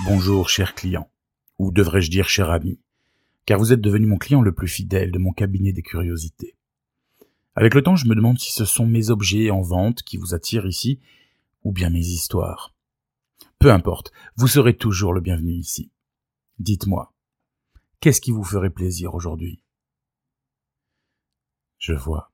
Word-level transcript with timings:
Bonjour, 0.00 0.48
cher 0.48 0.74
client. 0.74 1.10
Ou 1.58 1.70
devrais-je 1.70 2.10
dire 2.10 2.26
cher 2.26 2.50
ami 2.50 2.80
Car 3.44 3.58
vous 3.58 3.74
êtes 3.74 3.80
devenu 3.80 4.06
mon 4.06 4.16
client 4.16 4.40
le 4.40 4.52
plus 4.52 4.66
fidèle 4.66 5.12
de 5.12 5.18
mon 5.18 5.32
cabinet 5.32 5.72
des 5.72 5.82
curiosités. 5.82 6.56
Avec 7.54 7.74
le 7.74 7.82
temps, 7.82 7.94
je 7.94 8.08
me 8.08 8.14
demande 8.14 8.38
si 8.38 8.52
ce 8.52 8.64
sont 8.64 8.86
mes 8.86 9.10
objets 9.10 9.50
en 9.50 9.60
vente 9.60 10.02
qui 10.02 10.16
vous 10.16 10.34
attirent 10.34 10.66
ici, 10.66 10.98
ou 11.62 11.72
bien 11.72 11.90
mes 11.90 12.00
histoires. 12.00 12.74
Peu 13.58 13.70
importe, 13.70 14.12
vous 14.34 14.48
serez 14.48 14.76
toujours 14.76 15.12
le 15.12 15.20
bienvenu 15.20 15.52
ici. 15.52 15.90
Dites-moi, 16.58 17.12
qu'est-ce 18.00 18.22
qui 18.22 18.32
vous 18.32 18.44
ferait 18.44 18.70
plaisir 18.70 19.14
aujourd'hui? 19.14 19.62
Je 21.78 21.92
vois. 21.92 22.32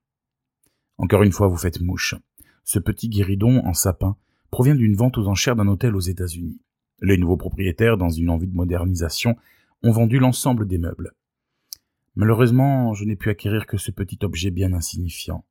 Encore 0.97 1.23
une 1.23 1.33
fois, 1.33 1.49
vous 1.49 1.57
faites 1.57 1.81
mouche. 1.81 2.15
Ce 2.63 2.79
petit 2.79 3.09
guéridon 3.09 3.65
en 3.65 3.73
sapin 3.73 4.15
provient 4.49 4.75
d'une 4.75 4.95
vente 4.95 5.17
aux 5.17 5.27
enchères 5.27 5.57
d'un 5.57 5.67
hôtel 5.67 5.93
aux 5.95 5.99
États-Unis. 5.99 6.61
Les 7.01 7.17
nouveaux 7.17 7.37
propriétaires, 7.37 7.97
dans 7.97 8.09
une 8.09 8.29
envie 8.29 8.47
de 8.47 8.55
modernisation, 8.55 9.35
ont 9.83 9.91
vendu 9.91 10.19
l'ensemble 10.19 10.67
des 10.67 10.77
meubles. 10.77 11.13
Malheureusement, 12.15 12.93
je 12.93 13.05
n'ai 13.05 13.15
pu 13.15 13.29
acquérir 13.29 13.65
que 13.65 13.77
ce 13.77 13.91
petit 13.91 14.19
objet 14.23 14.51
bien 14.51 14.73
insignifiant. 14.73 15.45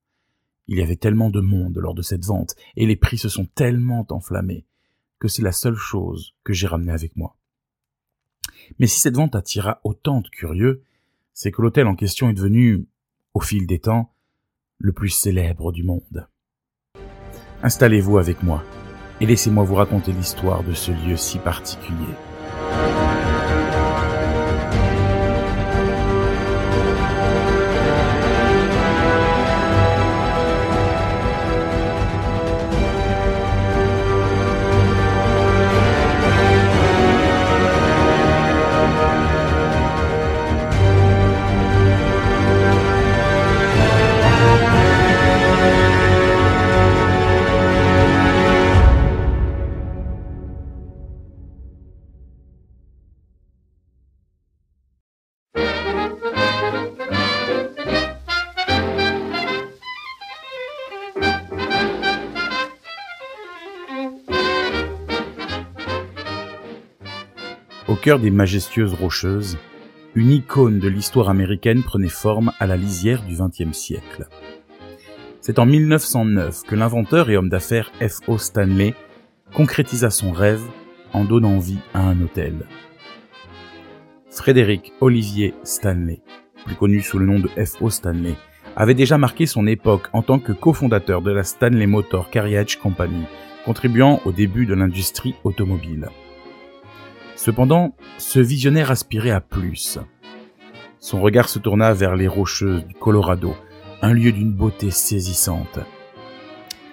Il 0.66 0.76
y 0.76 0.82
avait 0.82 0.96
tellement 0.96 1.30
de 1.30 1.40
monde 1.40 1.78
lors 1.78 1.94
de 1.94 2.02
cette 2.02 2.26
vente, 2.26 2.54
et 2.76 2.86
les 2.86 2.96
prix 2.96 3.16
se 3.16 3.30
sont 3.30 3.46
tellement 3.46 4.06
enflammés, 4.10 4.66
que 5.18 5.28
c'est 5.28 5.42
la 5.42 5.52
seule 5.52 5.76
chose 5.76 6.34
que 6.44 6.52
j'ai 6.52 6.66
ramenée 6.66 6.92
avec 6.92 7.16
moi. 7.16 7.36
Mais 8.78 8.86
si 8.86 9.00
cette 9.00 9.16
vente 9.16 9.34
attira 9.34 9.80
autant 9.84 10.20
de 10.20 10.28
curieux, 10.28 10.82
c'est 11.32 11.52
que 11.52 11.62
l'hôtel 11.62 11.86
en 11.86 11.94
question 11.94 12.28
est 12.28 12.34
devenu, 12.34 12.86
au 13.32 13.40
fil 13.40 13.66
des 13.66 13.78
temps, 13.78 14.12
le 14.76 14.92
plus 14.92 15.08
célèbre 15.08 15.72
du 15.72 15.84
monde. 15.84 16.28
Installez-vous 17.62 18.18
avec 18.18 18.42
moi 18.42 18.62
et 19.20 19.26
laissez-moi 19.26 19.64
vous 19.64 19.74
raconter 19.74 20.12
l'histoire 20.12 20.62
de 20.62 20.72
ce 20.72 20.90
lieu 20.90 21.16
si 21.16 21.38
particulier. 21.38 22.14
Des 68.16 68.30
majestueuses 68.30 68.94
rocheuses, 68.94 69.58
une 70.14 70.30
icône 70.30 70.78
de 70.78 70.88
l'histoire 70.88 71.28
américaine 71.28 71.82
prenait 71.82 72.08
forme 72.08 72.52
à 72.58 72.66
la 72.66 72.78
lisière 72.78 73.22
du 73.22 73.36
XXe 73.36 73.76
siècle. 73.76 74.26
C'est 75.42 75.58
en 75.58 75.66
1909 75.66 76.62
que 76.62 76.74
l'inventeur 76.74 77.28
et 77.28 77.36
homme 77.36 77.50
d'affaires 77.50 77.92
F.O. 78.00 78.38
Stanley 78.38 78.94
concrétisa 79.52 80.08
son 80.08 80.32
rêve 80.32 80.62
en 81.12 81.24
donnant 81.24 81.58
vie 81.58 81.80
à 81.92 82.00
un 82.00 82.18
hôtel. 82.22 82.66
Frédéric 84.30 84.94
Olivier 85.02 85.52
Stanley, 85.62 86.22
plus 86.64 86.76
connu 86.76 87.02
sous 87.02 87.18
le 87.18 87.26
nom 87.26 87.38
de 87.38 87.48
F.O. 87.62 87.90
Stanley, 87.90 88.36
avait 88.74 88.94
déjà 88.94 89.18
marqué 89.18 89.44
son 89.44 89.66
époque 89.66 90.08
en 90.14 90.22
tant 90.22 90.38
que 90.38 90.52
cofondateur 90.52 91.20
de 91.20 91.30
la 91.30 91.44
Stanley 91.44 91.86
Motor 91.86 92.30
Carriage 92.30 92.78
Company, 92.78 93.24
contribuant 93.66 94.22
au 94.24 94.32
début 94.32 94.64
de 94.64 94.74
l'industrie 94.74 95.34
automobile. 95.44 96.08
Cependant, 97.38 97.94
ce 98.16 98.40
visionnaire 98.40 98.90
aspirait 98.90 99.30
à 99.30 99.40
plus. 99.40 100.00
Son 100.98 101.20
regard 101.20 101.48
se 101.48 101.60
tourna 101.60 101.94
vers 101.94 102.16
les 102.16 102.26
rocheuses 102.26 102.84
du 102.84 102.94
Colorado, 102.94 103.54
un 104.02 104.12
lieu 104.12 104.32
d'une 104.32 104.52
beauté 104.52 104.90
saisissante. 104.90 105.78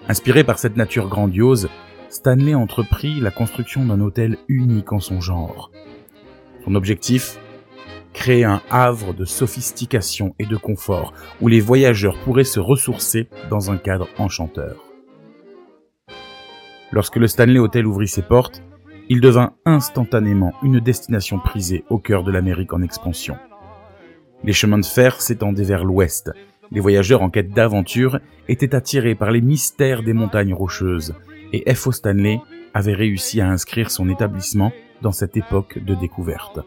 Inspiré 0.07 0.44
par 0.44 0.59
cette 0.59 0.78
nature 0.78 1.09
grandiose, 1.09 1.67
Stanley 2.09 2.53
entreprit 2.53 3.19
la 3.19 3.31
construction 3.31 3.85
d'un 3.85 4.00
hôtel 4.01 4.38
unique 4.47 4.94
en 4.94 5.00
son 5.00 5.19
genre. 5.19 5.72
Son 6.63 6.75
objectif? 6.75 7.39
Créer 8.13 8.44
un 8.44 8.62
havre 8.69 9.16
de 9.16 9.25
sophistication 9.25 10.35
et 10.38 10.45
de 10.45 10.57
confort 10.57 11.12
où 11.41 11.47
les 11.47 11.59
voyageurs 11.59 12.19
pourraient 12.19 12.44
se 12.44 12.59
ressourcer 12.59 13.29
dans 13.50 13.72
un 13.72 13.77
cadre 13.77 14.09
enchanteur. 14.19 14.75
Lorsque 16.91 17.16
le 17.16 17.25
Stanley 17.25 17.57
Hotel 17.57 17.88
ouvrit 17.88 18.07
ses 18.07 18.22
portes, 18.22 18.62
il 19.10 19.22
devint 19.22 19.54
instantanément 19.66 20.54
une 20.64 20.80
destination 20.80 21.40
prisée 21.40 21.84
au 21.90 22.00
cœur 22.00 22.24
de 22.24 22.32
l'Amérique 22.32 22.74
en 22.74 22.82
expansion. 22.82 23.38
Les 24.44 24.54
chemins 24.54 24.78
de 24.78 24.86
fer 24.86 25.22
s'étendaient 25.22 25.64
vers 25.64 25.86
l'ouest. 25.86 26.32
Les 26.72 26.80
voyageurs 26.80 27.22
en 27.22 27.30
quête 27.30 27.52
d'aventure 27.52 28.20
étaient 28.48 28.76
attirés 28.76 29.16
par 29.16 29.32
les 29.32 29.42
mystères 29.42 30.04
des 30.04 30.14
montagnes 30.14 30.54
rocheuses, 30.54 31.14
et 31.54 31.74
F.O. 31.74 31.92
Stanley 31.92 32.42
avait 32.74 32.94
réussi 32.94 33.42
à 33.42 33.50
inscrire 33.50 33.92
son 33.92 34.10
établissement 34.10 34.72
dans 35.02 35.12
cette 35.12 35.38
époque 35.38 35.80
de 35.84 35.96
découverte. 35.96 36.60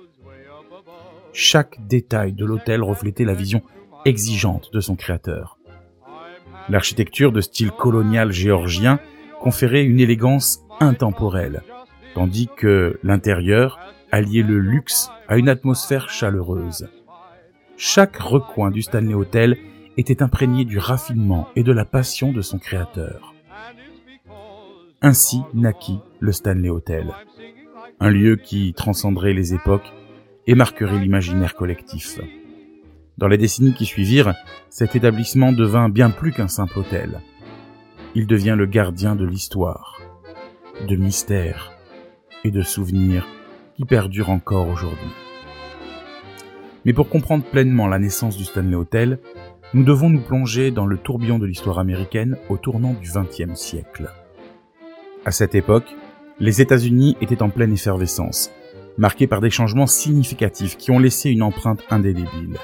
Chaque 1.33 1.77
détail 1.87 2.33
de 2.33 2.45
l'hôtel 2.45 2.83
reflétait 2.83 3.25
la 3.25 3.35
vision 3.35 3.63
exigeante 4.05 4.73
de 4.73 4.81
son 4.81 4.97
créateur. 4.97 5.59
L'architecture 6.69 7.33
de 7.33 7.41
style 7.41 7.71
colonial 7.71 8.33
géorgien 8.33 9.01
conférait 9.41 9.85
une 9.85 10.01
élégance 10.01 10.61
intemporelle, 10.81 11.63
tandis 12.15 12.49
que 12.57 12.99
l'intérieur 13.03 13.79
alliait 14.11 14.43
le 14.43 14.59
luxe 14.59 15.11
à 15.29 15.37
une 15.37 15.49
atmosphère 15.49 16.09
chaleureuse. 16.11 16.89
Chaque 17.77 18.17
recoin 18.17 18.71
du 18.71 18.83
Stanley 18.83 19.15
Hotel 19.15 19.57
était 19.97 20.23
imprégné 20.23 20.65
du 20.65 20.79
raffinement 20.79 21.49
et 21.57 21.63
de 21.63 21.73
la 21.73 21.85
passion 21.85 22.33
de 22.33 22.41
son 22.41 22.59
créateur. 22.59 23.35
Ainsi 25.01 25.43
naquit 25.55 26.01
le 26.19 26.33
Stanley 26.33 26.71
Hotel, 26.71 27.15
un 28.01 28.11
lieu 28.11 28.37
qui 28.37 28.75
transcenderait 28.75 29.33
les 29.33 29.55
époques 29.55 29.93
et 30.47 30.55
marquerait 30.55 30.99
l'imaginaire 30.99 31.55
collectif. 31.55 32.21
Dans 33.17 33.29
les 33.29 33.39
décennies 33.39 33.75
qui 33.75 33.85
suivirent, 33.85 34.35
cet 34.71 34.97
établissement 34.97 35.53
devint 35.53 35.89
bien 35.89 36.11
plus 36.11 36.33
qu'un 36.33 36.49
simple 36.49 36.79
hôtel. 36.79 37.21
Il 38.15 38.27
devient 38.27 38.55
le 38.57 38.67
gardien 38.67 39.17
de 39.17 39.25
l'histoire, 39.25 40.01
de 40.89 40.97
mystère, 40.97 41.78
et 42.45 42.51
de 42.51 42.63
souvenirs 42.63 43.27
qui 43.77 43.85
perdurent 43.85 44.31
encore 44.31 44.69
aujourd'hui. 44.69 45.11
Mais 46.85 46.93
pour 46.93 47.09
comprendre 47.09 47.45
pleinement 47.45 47.87
la 47.87 47.99
naissance 47.99 48.37
du 48.37 48.45
Stanley 48.45 48.75
Hotel, 48.75 49.19
nous 49.75 49.85
devons 49.85 50.09
nous 50.09 50.21
plonger 50.21 50.71
dans 50.71 50.87
le 50.87 50.97
tourbillon 50.97 51.39
de 51.39 51.47
l'histoire 51.47 51.79
américaine 51.79 52.39
au 52.49 52.57
tournant 52.57 52.95
du 52.95 53.11
XXe 53.11 53.59
siècle. 53.59 54.11
À 55.25 55.31
cette 55.31 55.55
époque, 55.55 55.95
les 56.41 56.61
États-Unis 56.61 57.17
étaient 57.21 57.43
en 57.43 57.51
pleine 57.51 57.73
effervescence, 57.73 58.51
marqués 58.97 59.27
par 59.27 59.41
des 59.41 59.51
changements 59.51 59.87
significatifs 59.87 60.77
qui 60.77 60.91
ont 60.91 60.99
laissé 60.99 61.31
une 61.31 61.43
empreinte 61.43 61.85
indélébile. 61.91 62.57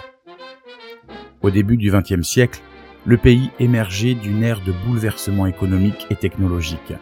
Au 1.43 1.51
début 1.51 1.77
du 1.77 1.91
XXe 1.91 2.27
siècle, 2.27 2.63
le 3.05 3.19
pays 3.19 3.51
émergeait 3.61 4.15
d'une 4.15 4.43
ère 4.43 4.65
de 4.65 4.73
bouleversement 4.87 5.47
économique 5.47 6.07
et 6.09 6.17
technologique. 6.17 6.95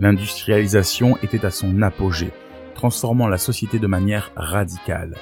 L'industrialisation 0.00 1.18
était 1.22 1.44
à 1.44 1.50
son 1.50 1.82
apogée, 1.82 2.30
transformant 2.74 3.28
la 3.28 3.36
société 3.36 3.78
de 3.78 3.86
manière 3.86 4.32
radicale. 4.34 5.14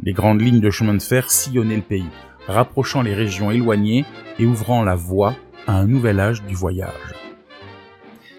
Les 0.00 0.12
grandes 0.12 0.40
lignes 0.40 0.60
de 0.60 0.70
chemin 0.70 0.94
de 0.94 1.02
fer 1.02 1.28
sillonnaient 1.28 1.74
le 1.74 1.82
pays, 1.82 2.06
rapprochant 2.46 3.02
les 3.02 3.14
régions 3.14 3.50
éloignées 3.50 4.04
et 4.38 4.46
ouvrant 4.46 4.84
la 4.84 4.94
voie 4.94 5.34
à 5.66 5.72
un 5.72 5.88
nouvel 5.88 6.20
âge 6.20 6.44
du 6.44 6.54
voyage. 6.54 7.16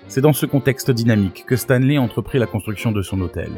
C'est 0.07 0.21
dans 0.21 0.31
ce 0.31 0.45
contexte 0.45 0.89
dynamique 0.89 1.43
que 1.45 1.57
Stanley 1.57 1.97
entreprit 1.97 2.39
la 2.39 2.47
construction 2.47 2.93
de 2.93 3.01
son 3.01 3.19
hôtel. 3.19 3.51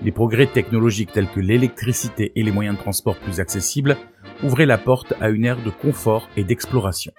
Les 0.00 0.12
progrès 0.12 0.46
technologiques 0.46 1.12
tels 1.12 1.28
que 1.28 1.40
l'électricité 1.40 2.32
et 2.36 2.42
les 2.42 2.52
moyens 2.52 2.78
de 2.78 2.80
transport 2.80 3.16
plus 3.16 3.38
accessibles 3.38 3.98
ouvraient 4.42 4.64
la 4.64 4.78
porte 4.78 5.12
à 5.20 5.28
une 5.28 5.44
ère 5.44 5.62
de 5.62 5.68
confort 5.68 6.26
et 6.38 6.44
d'exploration. 6.44 7.12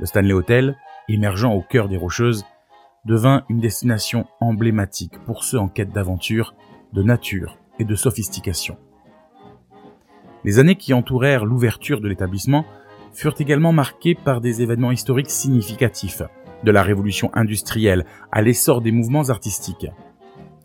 Le 0.00 0.06
Stanley 0.06 0.32
Hotel, 0.32 0.74
émergeant 1.10 1.52
au 1.52 1.60
cœur 1.60 1.90
des 1.90 1.98
Rocheuses, 1.98 2.46
devint 3.08 3.42
une 3.48 3.58
destination 3.58 4.26
emblématique 4.38 5.18
pour 5.24 5.42
ceux 5.42 5.58
en 5.58 5.66
quête 5.66 5.92
d'aventure, 5.92 6.54
de 6.92 7.02
nature 7.02 7.58
et 7.78 7.84
de 7.84 7.94
sophistication. 7.94 8.76
Les 10.44 10.58
années 10.58 10.76
qui 10.76 10.92
entourèrent 10.92 11.46
l'ouverture 11.46 12.02
de 12.02 12.08
l'établissement 12.08 12.66
furent 13.14 13.34
également 13.38 13.72
marquées 13.72 14.14
par 14.14 14.42
des 14.42 14.60
événements 14.60 14.92
historiques 14.92 15.30
significatifs, 15.30 16.22
de 16.64 16.70
la 16.70 16.82
révolution 16.82 17.30
industrielle 17.34 18.04
à 18.30 18.42
l'essor 18.42 18.82
des 18.82 18.92
mouvements 18.92 19.30
artistiques. 19.30 19.86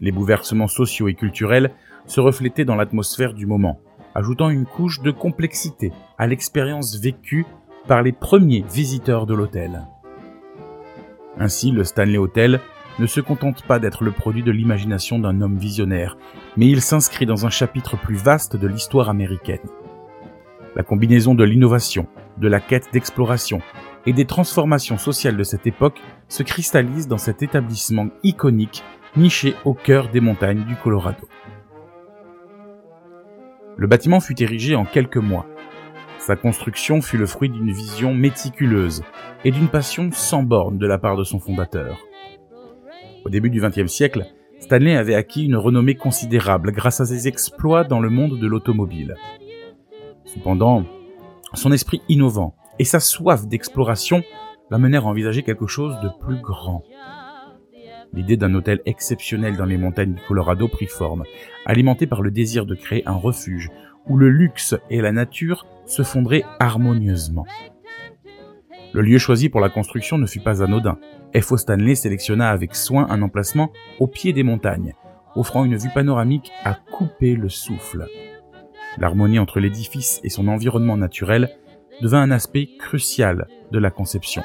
Les 0.01 0.12
bouleversements 0.12 0.68
sociaux 0.68 1.07
et 1.07 1.13
culturels 1.13 1.72
se 2.07 2.19
reflétaient 2.19 2.66
dans 2.66 2.75
l'atmosphère 2.75 3.34
du 3.34 3.45
moment, 3.45 3.80
ajoutant 4.16 4.50
une 4.50 4.66
couche 4.66 5.01
de 5.01 5.12
complexité 5.12 5.94
à 6.18 6.28
l'expérience 6.28 7.00
vécue 7.00 7.45
par 7.88 8.01
les 8.01 8.12
premiers 8.12 8.66
visiteurs 8.69 9.25
de 9.25 9.34
l'hôtel. 9.34 9.88
Ainsi, 11.39 11.71
le 11.71 11.83
Stanley 11.83 12.18
Hotel 12.18 12.59
ne 13.00 13.07
se 13.07 13.21
contente 13.21 13.63
pas 13.63 13.80
d'être 13.80 14.03
le 14.03 14.12
produit 14.12 14.44
de 14.44 14.51
l'imagination 14.51 15.19
d'un 15.19 15.41
homme 15.41 15.57
visionnaire, 15.57 16.18
mais 16.57 16.68
il 16.68 16.81
s'inscrit 16.81 17.25
dans 17.25 17.45
un 17.45 17.50
chapitre 17.50 17.97
plus 17.97 18.15
vaste 18.15 18.56
de 18.56 18.68
l'histoire 18.68 19.09
américaine. 19.09 19.59
La 20.75 20.83
combinaison 20.83 21.35
de 21.35 21.44
l'innovation, 21.44 22.07
de 22.38 22.47
la 22.47 22.59
quête 22.59 22.89
d'exploration 22.94 23.62
et 24.06 24.13
des 24.13 24.25
transformations 24.25 24.97
sociales 24.97 25.38
de 25.38 25.44
cette 25.44 25.68
époque 25.68 26.00
se 26.27 26.44
cristallise 26.44 27.07
dans 27.07 27.18
cet 27.18 27.41
établissement 27.41 28.09
iconique 28.24 28.83
niché 29.15 29.56
au 29.65 29.74
cœur 29.74 30.09
des 30.09 30.19
montagnes 30.19 30.63
du 30.65 30.75
Colorado. 30.75 31.27
Le 33.77 33.88
bâtiment 33.88 34.19
fut 34.19 34.41
érigé 34.41 34.75
en 34.75 34.85
quelques 34.85 35.18
mois. 35.18 35.47
Sa 36.25 36.38
construction 36.38 37.02
fut 37.02 37.18
le 37.18 37.25
fruit 37.25 37.50
d'une 37.50 37.74
vision 37.74 38.14
méticuleuse 38.14 39.04
et 39.44 39.52
d'une 39.52 39.68
passion 39.68 40.10
sans 40.14 40.42
borne 40.42 40.78
de 40.78 40.88
la 40.88 40.98
part 40.98 41.18
de 41.18 41.25
son 41.25 41.38
fondateur. 41.38 42.00
Au 43.25 43.30
début 43.30 43.50
du 43.50 43.60
XXe 43.60 43.92
siècle, 43.92 44.25
Stanley 44.62 44.96
avait 44.96 45.16
acquis 45.16 45.44
une 45.44 45.58
renommée 45.58 45.96
considérable 45.96 46.72
grâce 46.72 47.02
à 47.02 47.06
ses 47.06 47.28
exploits 47.28 47.84
dans 47.84 48.00
le 48.00 48.10
monde 48.10 48.40
de 48.40 48.48
l'automobile. 48.48 49.16
Cependant, 50.24 50.86
son 51.56 51.74
esprit 51.74 52.02
innovant 52.08 52.56
et 52.80 52.86
sa 52.86 53.02
soif 53.02 53.46
d'exploration 53.46 54.24
l'amenèrent 54.72 55.08
à 55.08 55.10
envisager 55.10 55.44
quelque 55.44 55.68
chose 55.68 56.00
de 56.02 56.10
plus 56.26 56.40
grand. 56.40 56.84
L'idée 58.14 58.38
d'un 58.38 58.54
hôtel 58.54 58.80
exceptionnel 58.86 59.58
dans 59.58 59.66
les 59.66 59.78
montagnes 59.78 60.14
du 60.14 60.22
Colorado 60.22 60.69
prit 60.69 60.88
forme, 60.88 61.26
alimenté 61.66 62.08
par 62.08 62.22
le 62.22 62.31
désir 62.31 62.66
de 62.66 62.76
créer 62.76 63.06
un 63.06 63.16
refuge 63.16 63.69
où 64.08 64.18
le 64.18 64.30
luxe 64.30 64.76
et 64.90 65.02
la 65.02 65.12
nature 65.12 65.66
se 65.86 66.04
fondraient 66.04 66.46
harmonieusement. 66.60 67.46
Le 68.94 69.02
lieu 69.02 69.18
choisi 69.18 69.50
pour 69.50 69.60
la 69.60 69.70
construction 69.70 70.18
ne 70.18 70.28
fut 70.28 70.40
pas 70.40 70.62
anodin. 70.62 71.00
F.O. 71.36 71.58
Stanley 71.58 71.96
sélectionna 71.96 72.52
avec 72.52 72.76
soin 72.76 73.08
un 73.10 73.22
emplacement 73.24 73.72
au 74.00 74.08
pied 74.08 74.34
des 74.34 74.44
montagnes, 74.44 74.94
offrant 75.36 75.66
une 75.66 75.78
vue 75.78 75.90
panoramique 75.90 76.52
à 76.64 76.76
couper 76.76 77.36
le 77.36 77.50
souffle. 77.50 78.08
L'harmonie 79.00 79.40
entre 79.40 79.60
l'édifice 79.60 80.22
et 80.24 80.30
son 80.30 80.48
environnement 80.48 80.96
naturel 80.96 81.50
devint 82.02 82.22
un 82.22 82.30
aspect 82.30 82.70
crucial 82.78 83.48
de 83.72 83.80
la 83.80 83.90
conception. 83.90 84.44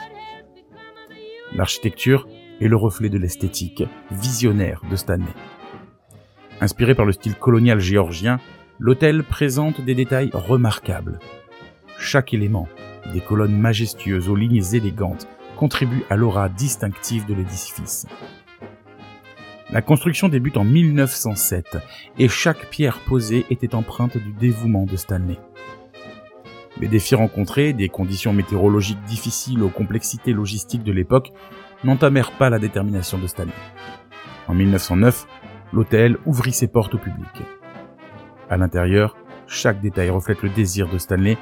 L'architecture 1.55 2.27
est 2.61 2.69
le 2.69 2.77
reflet 2.77 3.11
de 3.11 3.19
l'esthétique 3.19 3.85
visionnaire 4.11 4.83
de 4.91 4.97
Stanley. 4.97 5.27
Inspiré 6.61 6.95
par 6.95 7.05
le 7.05 7.13
style 7.13 7.37
colonial 7.37 7.79
géorgien, 7.79 8.41
l'hôtel 8.79 9.25
présente 9.25 9.81
des 9.81 9.95
détails 9.95 10.31
remarquables. 10.33 11.19
Chaque 11.99 12.33
élément, 12.33 12.69
des 13.13 13.21
colonnes 13.21 13.59
majestueuses 13.59 14.29
aux 14.29 14.37
lignes 14.37 14.63
élégantes, 14.73 15.27
contribue 15.57 16.05
à 16.11 16.17
l'aura 16.17 16.49
distinctive 16.49 17.27
de 17.27 17.35
l'édifice. 17.35 18.07
La 19.71 19.83
construction 19.83 20.29
débute 20.29 20.57
en 20.57 20.65
1907 20.65 21.79
et 22.19 22.29
chaque 22.29 22.71
pierre 22.71 23.01
posée 23.01 23.45
était 23.51 23.75
empreinte 23.75 24.17
du 24.17 24.33
dévouement 24.33 24.85
de 24.85 24.97
Stanley. 24.97 25.39
Les 26.81 26.89
défis 26.89 27.17
rencontrés, 27.17 27.73
des 27.73 27.89
conditions 27.89 28.33
météorologiques 28.33 29.03
difficiles 29.05 29.63
aux 29.65 29.69
complexités 29.69 30.33
logistiques 30.33 30.85
de 30.85 30.93
l'époque, 30.93 31.33
n'entamèrent 31.83 32.33
pas 32.39 32.51
la 32.51 32.61
détermination 32.61 33.19
de 33.19 33.27
Stanley. 33.27 33.53
En 34.47 34.55
1909, 34.55 35.27
l'hôtel 35.73 36.17
ouvrit 36.25 36.53
ses 36.53 36.69
portes 36.69 36.95
au 36.95 36.99
public. 36.99 37.27
À 38.50 38.56
l'intérieur, 38.56 39.17
chaque 39.47 39.81
détail 39.81 40.11
reflète 40.11 40.43
le 40.43 40.49
désir 40.50 40.89
de 40.89 40.99
Stanley 40.99 41.37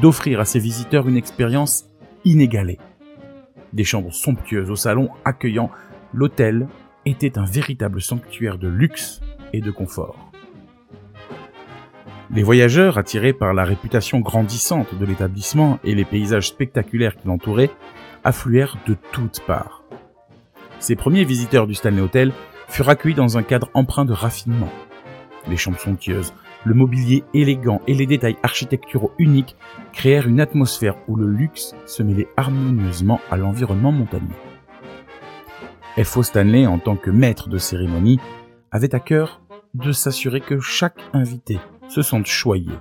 d'offrir 0.00 0.40
à 0.40 0.44
ses 0.44 0.58
visiteurs 0.58 1.08
une 1.08 1.16
expérience 1.16 1.86
inégalée. 2.24 2.78
Des 3.72 3.84
chambres 3.84 4.12
somptueuses 4.12 4.70
au 4.70 4.76
salon 4.76 5.10
accueillant, 5.24 5.70
l'hôtel 6.12 6.68
était 7.04 7.38
un 7.38 7.44
véritable 7.44 8.00
sanctuaire 8.00 8.58
de 8.58 8.68
luxe 8.68 9.20
et 9.52 9.60
de 9.60 9.70
confort. 9.70 10.30
Les 12.34 12.42
voyageurs, 12.42 12.98
attirés 12.98 13.32
par 13.32 13.54
la 13.54 13.64
réputation 13.64 14.18
grandissante 14.18 14.94
de 14.98 15.06
l'établissement 15.06 15.78
et 15.84 15.94
les 15.94 16.04
paysages 16.04 16.48
spectaculaires 16.48 17.16
qui 17.16 17.28
l'entouraient, 17.28 17.70
affluèrent 18.24 18.76
de 18.86 18.96
toutes 19.12 19.40
parts. 19.46 19.84
Ces 20.80 20.96
premiers 20.96 21.24
visiteurs 21.24 21.66
du 21.66 21.74
Stanley 21.74 22.00
Hotel 22.00 22.32
furent 22.68 22.88
accueillis 22.88 23.14
dans 23.14 23.38
un 23.38 23.42
cadre 23.42 23.70
empreint 23.74 24.04
de 24.04 24.12
raffinement. 24.12 24.70
Les 25.48 25.56
chambres 25.56 25.78
somptueuses, 25.78 26.34
le 26.66 26.74
mobilier 26.74 27.22
élégant 27.32 27.80
et 27.86 27.94
les 27.94 28.06
détails 28.06 28.36
architecturaux 28.42 29.12
uniques 29.18 29.56
créèrent 29.92 30.26
une 30.26 30.40
atmosphère 30.40 30.96
où 31.06 31.14
le 31.14 31.28
luxe 31.28 31.76
se 31.86 32.02
mêlait 32.02 32.26
harmonieusement 32.36 33.20
à 33.30 33.36
l'environnement 33.36 33.92
montagneux. 33.92 34.34
F.O. 35.96 36.24
Stanley, 36.24 36.66
en 36.66 36.78
tant 36.78 36.96
que 36.96 37.10
maître 37.10 37.48
de 37.48 37.56
cérémonie, 37.56 38.18
avait 38.72 38.96
à 38.96 39.00
cœur 39.00 39.40
de 39.74 39.92
s'assurer 39.92 40.40
que 40.40 40.58
chaque 40.58 40.98
invité 41.12 41.58
se 41.88 42.02
sente 42.02 42.26
choyé. 42.26 42.72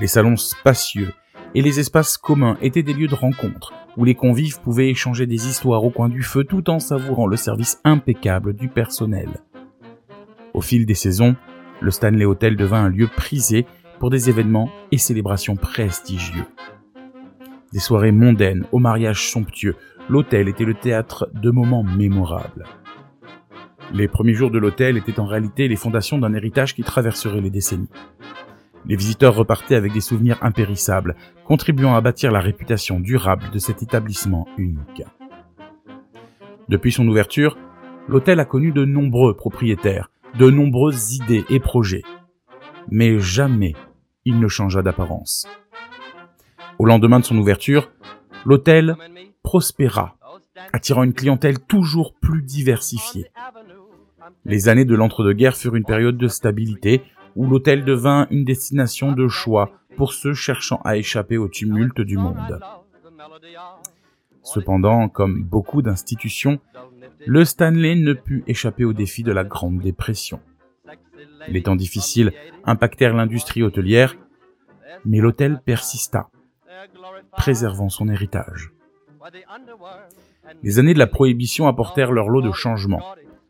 Les 0.00 0.08
salons 0.08 0.36
spacieux 0.36 1.12
et 1.54 1.62
les 1.62 1.78
espaces 1.78 2.18
communs 2.18 2.58
étaient 2.60 2.82
des 2.82 2.94
lieux 2.94 3.06
de 3.06 3.14
rencontre 3.14 3.72
où 3.96 4.04
les 4.04 4.16
convives 4.16 4.60
pouvaient 4.60 4.90
échanger 4.90 5.26
des 5.26 5.46
histoires 5.48 5.84
au 5.84 5.90
coin 5.90 6.08
du 6.08 6.22
feu 6.22 6.42
tout 6.42 6.68
en 6.68 6.80
savourant 6.80 7.28
le 7.28 7.36
service 7.36 7.80
impeccable 7.84 8.54
du 8.54 8.68
personnel. 8.68 9.28
Au 10.52 10.60
fil 10.60 10.84
des 10.84 10.94
saisons, 10.94 11.36
le 11.80 11.90
Stanley 11.90 12.24
Hotel 12.24 12.56
devint 12.56 12.84
un 12.84 12.88
lieu 12.88 13.08
prisé 13.08 13.66
pour 13.98 14.10
des 14.10 14.30
événements 14.30 14.70
et 14.92 14.98
célébrations 14.98 15.56
prestigieux. 15.56 16.46
Des 17.72 17.78
soirées 17.78 18.12
mondaines 18.12 18.64
aux 18.72 18.78
mariages 18.78 19.30
somptueux, 19.30 19.76
l'hôtel 20.08 20.48
était 20.48 20.64
le 20.64 20.74
théâtre 20.74 21.28
de 21.34 21.50
moments 21.50 21.84
mémorables. 21.84 22.64
Les 23.92 24.08
premiers 24.08 24.34
jours 24.34 24.50
de 24.50 24.58
l'hôtel 24.58 24.96
étaient 24.96 25.20
en 25.20 25.26
réalité 25.26 25.68
les 25.68 25.76
fondations 25.76 26.18
d'un 26.18 26.34
héritage 26.34 26.74
qui 26.74 26.82
traverserait 26.82 27.40
les 27.40 27.50
décennies. 27.50 27.88
Les 28.86 28.96
visiteurs 28.96 29.34
repartaient 29.34 29.74
avec 29.74 29.92
des 29.92 30.00
souvenirs 30.00 30.38
impérissables, 30.42 31.16
contribuant 31.44 31.94
à 31.94 32.00
bâtir 32.00 32.30
la 32.30 32.40
réputation 32.40 33.00
durable 33.00 33.44
de 33.52 33.58
cet 33.58 33.82
établissement 33.82 34.46
unique. 34.56 35.02
Depuis 36.68 36.92
son 36.92 37.06
ouverture, 37.08 37.58
l'hôtel 38.08 38.40
a 38.40 38.44
connu 38.44 38.72
de 38.72 38.84
nombreux 38.84 39.34
propriétaires, 39.34 40.10
de 40.36 40.50
nombreuses 40.50 41.14
idées 41.14 41.44
et 41.48 41.60
projets. 41.60 42.02
Mais 42.90 43.18
jamais 43.18 43.74
il 44.24 44.38
ne 44.40 44.48
changea 44.48 44.82
d'apparence. 44.82 45.46
Au 46.78 46.84
lendemain 46.84 47.20
de 47.20 47.24
son 47.24 47.38
ouverture, 47.38 47.90
l'hôtel 48.44 48.96
prospéra, 49.42 50.16
attirant 50.72 51.02
une 51.02 51.14
clientèle 51.14 51.58
toujours 51.58 52.14
plus 52.14 52.42
diversifiée. 52.42 53.30
Les 54.44 54.68
années 54.68 54.84
de 54.84 54.94
l'entre-deux-guerres 54.94 55.56
furent 55.56 55.76
une 55.76 55.84
période 55.84 56.16
de 56.16 56.28
stabilité 56.28 57.02
où 57.36 57.46
l'hôtel 57.46 57.84
devint 57.84 58.26
une 58.30 58.44
destination 58.44 59.12
de 59.12 59.28
choix 59.28 59.72
pour 59.96 60.12
ceux 60.12 60.34
cherchant 60.34 60.80
à 60.84 60.96
échapper 60.96 61.38
au 61.38 61.48
tumulte 61.48 62.00
du 62.00 62.16
monde. 62.16 62.60
Cependant, 64.42 65.08
comme 65.08 65.42
beaucoup 65.42 65.82
d'institutions, 65.82 66.60
le 67.26 67.44
Stanley 67.44 67.96
ne 67.96 68.12
put 68.12 68.44
échapper 68.46 68.84
au 68.84 68.92
défi 68.92 69.22
de 69.22 69.32
la 69.32 69.44
Grande 69.44 69.78
Dépression. 69.78 70.40
Les 71.48 71.62
temps 71.62 71.76
difficiles 71.76 72.32
impactèrent 72.64 73.14
l'industrie 73.14 73.62
hôtelière, 73.62 74.16
mais 75.04 75.18
l'hôtel 75.18 75.60
persista, 75.64 76.28
préservant 77.32 77.88
son 77.88 78.08
héritage. 78.08 78.72
Les 80.62 80.78
années 80.78 80.94
de 80.94 80.98
la 80.98 81.06
prohibition 81.06 81.66
apportèrent 81.66 82.12
leur 82.12 82.28
lot 82.28 82.42
de 82.42 82.52
changements. 82.52 83.02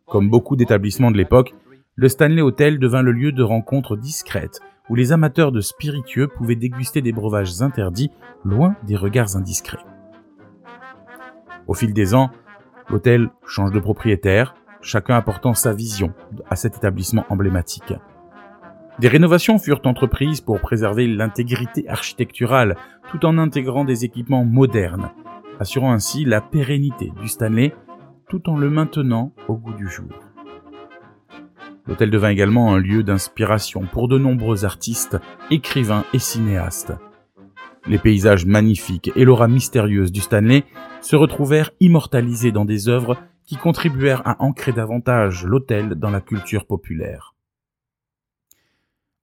Comme 0.06 0.30
beaucoup 0.30 0.56
d'établissements 0.56 1.10
de 1.10 1.16
l'époque, 1.16 1.54
le 1.94 2.08
Stanley 2.08 2.42
Hotel 2.42 2.78
devint 2.78 3.02
le 3.02 3.12
lieu 3.12 3.32
de 3.32 3.42
rencontres 3.42 3.96
discrètes 3.96 4.60
où 4.88 4.94
les 4.94 5.12
amateurs 5.12 5.52
de 5.52 5.60
spiritueux 5.60 6.28
pouvaient 6.28 6.56
déguster 6.56 7.02
des 7.02 7.12
breuvages 7.12 7.60
interdits 7.60 8.10
loin 8.44 8.76
des 8.84 8.96
regards 8.96 9.36
indiscrets. 9.36 9.84
Au 11.66 11.74
fil 11.74 11.92
des 11.92 12.14
ans, 12.14 12.30
l'hôtel 12.90 13.30
change 13.46 13.72
de 13.72 13.80
propriétaire, 13.80 14.54
chacun 14.80 15.16
apportant 15.16 15.54
sa 15.54 15.72
vision 15.72 16.12
à 16.50 16.56
cet 16.56 16.76
établissement 16.76 17.24
emblématique. 17.28 17.94
Des 18.98 19.08
rénovations 19.08 19.58
furent 19.58 19.82
entreprises 19.84 20.40
pour 20.40 20.60
préserver 20.60 21.06
l'intégrité 21.06 21.88
architecturale 21.88 22.76
tout 23.10 23.24
en 23.24 23.38
intégrant 23.38 23.84
des 23.84 24.04
équipements 24.04 24.44
modernes, 24.44 25.10
assurant 25.60 25.92
ainsi 25.92 26.24
la 26.24 26.40
pérennité 26.40 27.12
du 27.20 27.28
Stanley 27.28 27.74
tout 28.28 28.48
en 28.50 28.56
le 28.56 28.70
maintenant 28.70 29.32
au 29.46 29.54
goût 29.54 29.72
du 29.72 29.88
jour. 29.88 30.10
L'hôtel 31.86 32.10
devint 32.10 32.28
également 32.28 32.74
un 32.74 32.78
lieu 32.78 33.02
d'inspiration 33.02 33.82
pour 33.90 34.08
de 34.08 34.18
nombreux 34.18 34.64
artistes, 34.64 35.16
écrivains 35.50 36.04
et 36.12 36.18
cinéastes. 36.18 36.92
Les 37.88 37.98
paysages 37.98 38.44
magnifiques 38.44 39.10
et 39.16 39.24
l'aura 39.24 39.48
mystérieuse 39.48 40.12
du 40.12 40.20
Stanley 40.20 40.64
se 41.00 41.16
retrouvèrent 41.16 41.70
immortalisés 41.80 42.52
dans 42.52 42.66
des 42.66 42.88
œuvres 42.88 43.16
qui 43.46 43.56
contribuèrent 43.56 44.20
à 44.28 44.42
ancrer 44.42 44.72
davantage 44.72 45.46
l'hôtel 45.46 45.94
dans 45.94 46.10
la 46.10 46.20
culture 46.20 46.66
populaire. 46.66 47.34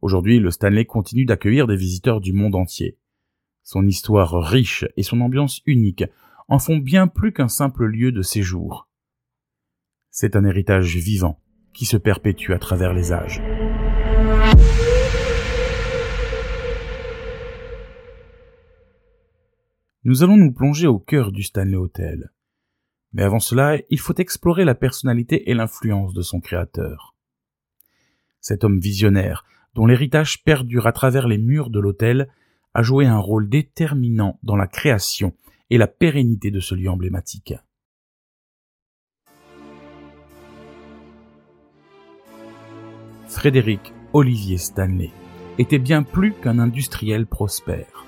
Aujourd'hui, 0.01 0.39
le 0.39 0.49
Stanley 0.49 0.85
continue 0.85 1.25
d'accueillir 1.25 1.67
des 1.67 1.75
visiteurs 1.75 2.21
du 2.21 2.33
monde 2.33 2.55
entier. 2.55 2.97
Son 3.61 3.85
histoire 3.85 4.41
riche 4.41 4.83
et 4.97 5.03
son 5.03 5.21
ambiance 5.21 5.61
unique 5.67 6.05
en 6.47 6.57
font 6.57 6.77
bien 6.77 7.05
plus 7.05 7.33
qu'un 7.33 7.47
simple 7.47 7.85
lieu 7.85 8.11
de 8.11 8.23
séjour. 8.23 8.87
C'est 10.09 10.35
un 10.35 10.43
héritage 10.43 10.95
vivant 10.95 11.39
qui 11.73 11.85
se 11.85 11.97
perpétue 11.97 12.51
à 12.51 12.57
travers 12.57 12.93
les 12.93 13.11
âges. 13.11 13.41
Nous 20.07 20.21
allons 20.21 20.37
nous 20.37 20.51
plonger 20.51 20.85
au 20.85 20.99
cœur 20.99 21.31
du 21.31 21.41
Stanley 21.41 21.77
Hotel. 21.77 22.31
Mais 23.13 23.23
avant 23.23 23.39
cela, 23.39 23.77
il 23.89 23.99
faut 23.99 24.13
explorer 24.13 24.63
la 24.63 24.75
personnalité 24.75 25.49
et 25.49 25.55
l'influence 25.55 26.13
de 26.13 26.21
son 26.21 26.39
créateur. 26.39 27.15
Cet 28.39 28.63
homme 28.63 28.77
visionnaire, 28.79 29.45
dont 29.73 29.87
l'héritage 29.87 30.43
perdure 30.43 30.85
à 30.85 30.91
travers 30.91 31.27
les 31.27 31.39
murs 31.39 31.71
de 31.71 31.79
l'hôtel, 31.79 32.29
a 32.75 32.83
joué 32.83 33.07
un 33.07 33.17
rôle 33.17 33.49
déterminant 33.49 34.37
dans 34.43 34.55
la 34.55 34.67
création 34.67 35.33
et 35.71 35.79
la 35.79 35.87
pérennité 35.87 36.51
de 36.51 36.59
ce 36.59 36.75
lieu 36.75 36.91
emblématique. 36.91 37.55
Frédéric 43.27 43.91
Olivier 44.13 44.59
Stanley 44.59 45.09
était 45.57 45.79
bien 45.79 46.03
plus 46.03 46.33
qu'un 46.33 46.59
industriel 46.59 47.25
prospère. 47.25 48.04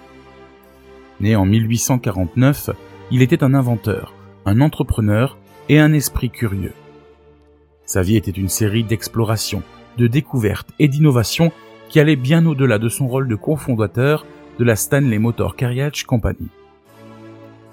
Né 1.19 1.35
en 1.35 1.45
1849, 1.45 2.69
il 3.11 3.21
était 3.21 3.43
un 3.43 3.53
inventeur, 3.53 4.13
un 4.45 4.61
entrepreneur 4.61 5.37
et 5.69 5.79
un 5.79 5.93
esprit 5.93 6.29
curieux. 6.29 6.73
Sa 7.85 8.01
vie 8.01 8.17
était 8.17 8.31
une 8.31 8.49
série 8.49 8.83
d'explorations, 8.83 9.63
de 9.97 10.07
découvertes 10.07 10.69
et 10.77 10.87
d'innovations 10.87 11.51
qui 11.89 11.99
allaient 11.99 12.15
bien 12.15 12.45
au-delà 12.45 12.79
de 12.79 12.89
son 12.89 13.07
rôle 13.07 13.27
de 13.27 13.35
cofondateur 13.35 14.25
de 14.59 14.63
la 14.63 14.75
Stanley 14.75 15.19
Motor 15.19 15.55
Carriage 15.55 16.03
Company. 16.03 16.49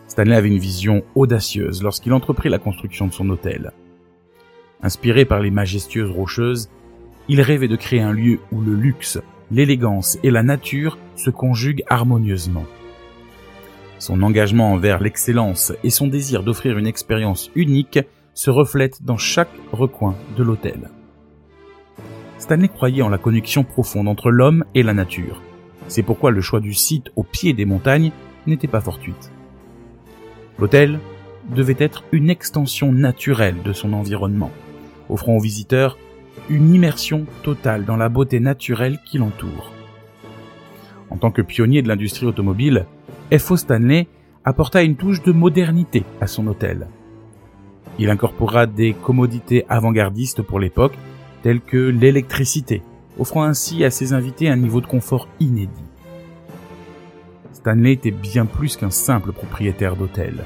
Stanley 0.06 0.36
avait 0.36 0.48
une 0.48 0.58
vision 0.58 1.02
audacieuse 1.14 1.82
lorsqu'il 1.82 2.12
entreprit 2.12 2.48
la 2.48 2.58
construction 2.58 3.06
de 3.08 3.12
son 3.12 3.28
hôtel. 3.30 3.72
Inspiré 4.82 5.24
par 5.24 5.40
les 5.40 5.50
majestueuses 5.50 6.10
rocheuses, 6.10 6.70
il 7.28 7.40
rêvait 7.40 7.68
de 7.68 7.76
créer 7.76 8.00
un 8.00 8.12
lieu 8.12 8.38
où 8.52 8.60
le 8.60 8.74
luxe, 8.74 9.18
l'élégance 9.50 10.18
et 10.22 10.30
la 10.30 10.42
nature 10.42 10.98
se 11.16 11.30
conjuguent 11.30 11.84
harmonieusement. 11.88 12.64
Son 14.04 14.20
engagement 14.20 14.74
envers 14.74 15.00
l'excellence 15.00 15.72
et 15.82 15.88
son 15.88 16.08
désir 16.08 16.42
d'offrir 16.42 16.76
une 16.76 16.86
expérience 16.86 17.50
unique 17.54 18.00
se 18.34 18.50
reflètent 18.50 19.02
dans 19.02 19.16
chaque 19.16 19.48
recoin 19.72 20.14
de 20.36 20.42
l'hôtel. 20.42 20.90
Stanley 22.36 22.68
croyait 22.68 23.00
en 23.00 23.08
la 23.08 23.16
connexion 23.16 23.64
profonde 23.64 24.06
entre 24.06 24.30
l'homme 24.30 24.66
et 24.74 24.82
la 24.82 24.92
nature. 24.92 25.40
C'est 25.88 26.02
pourquoi 26.02 26.32
le 26.32 26.42
choix 26.42 26.60
du 26.60 26.74
site 26.74 27.12
au 27.16 27.22
pied 27.22 27.54
des 27.54 27.64
montagnes 27.64 28.12
n'était 28.46 28.68
pas 28.68 28.82
fortuite. 28.82 29.32
L'hôtel 30.58 31.00
devait 31.56 31.74
être 31.78 32.04
une 32.12 32.28
extension 32.28 32.92
naturelle 32.92 33.62
de 33.64 33.72
son 33.72 33.94
environnement, 33.94 34.52
offrant 35.08 35.36
aux 35.36 35.40
visiteurs 35.40 35.96
une 36.50 36.74
immersion 36.74 37.24
totale 37.42 37.86
dans 37.86 37.96
la 37.96 38.10
beauté 38.10 38.38
naturelle 38.38 38.98
qui 39.06 39.16
l'entoure. 39.16 39.72
En 41.08 41.16
tant 41.16 41.30
que 41.30 41.40
pionnier 41.40 41.80
de 41.80 41.88
l'industrie 41.88 42.26
automobile, 42.26 42.84
F.O. 43.32 43.56
Stanley 43.56 44.08
apporta 44.44 44.82
une 44.82 44.96
touche 44.96 45.22
de 45.22 45.32
modernité 45.32 46.04
à 46.20 46.26
son 46.26 46.46
hôtel. 46.46 46.88
Il 47.98 48.10
incorpora 48.10 48.66
des 48.66 48.92
commodités 48.92 49.64
avant-gardistes 49.68 50.42
pour 50.42 50.60
l'époque, 50.60 50.98
telles 51.42 51.60
que 51.60 51.76
l'électricité, 51.76 52.82
offrant 53.18 53.44
ainsi 53.44 53.84
à 53.84 53.90
ses 53.90 54.12
invités 54.12 54.48
un 54.48 54.56
niveau 54.56 54.80
de 54.80 54.86
confort 54.86 55.28
inédit. 55.40 55.84
Stanley 57.52 57.92
était 57.92 58.10
bien 58.10 58.46
plus 58.46 58.76
qu'un 58.76 58.90
simple 58.90 59.32
propriétaire 59.32 59.96
d'hôtel. 59.96 60.44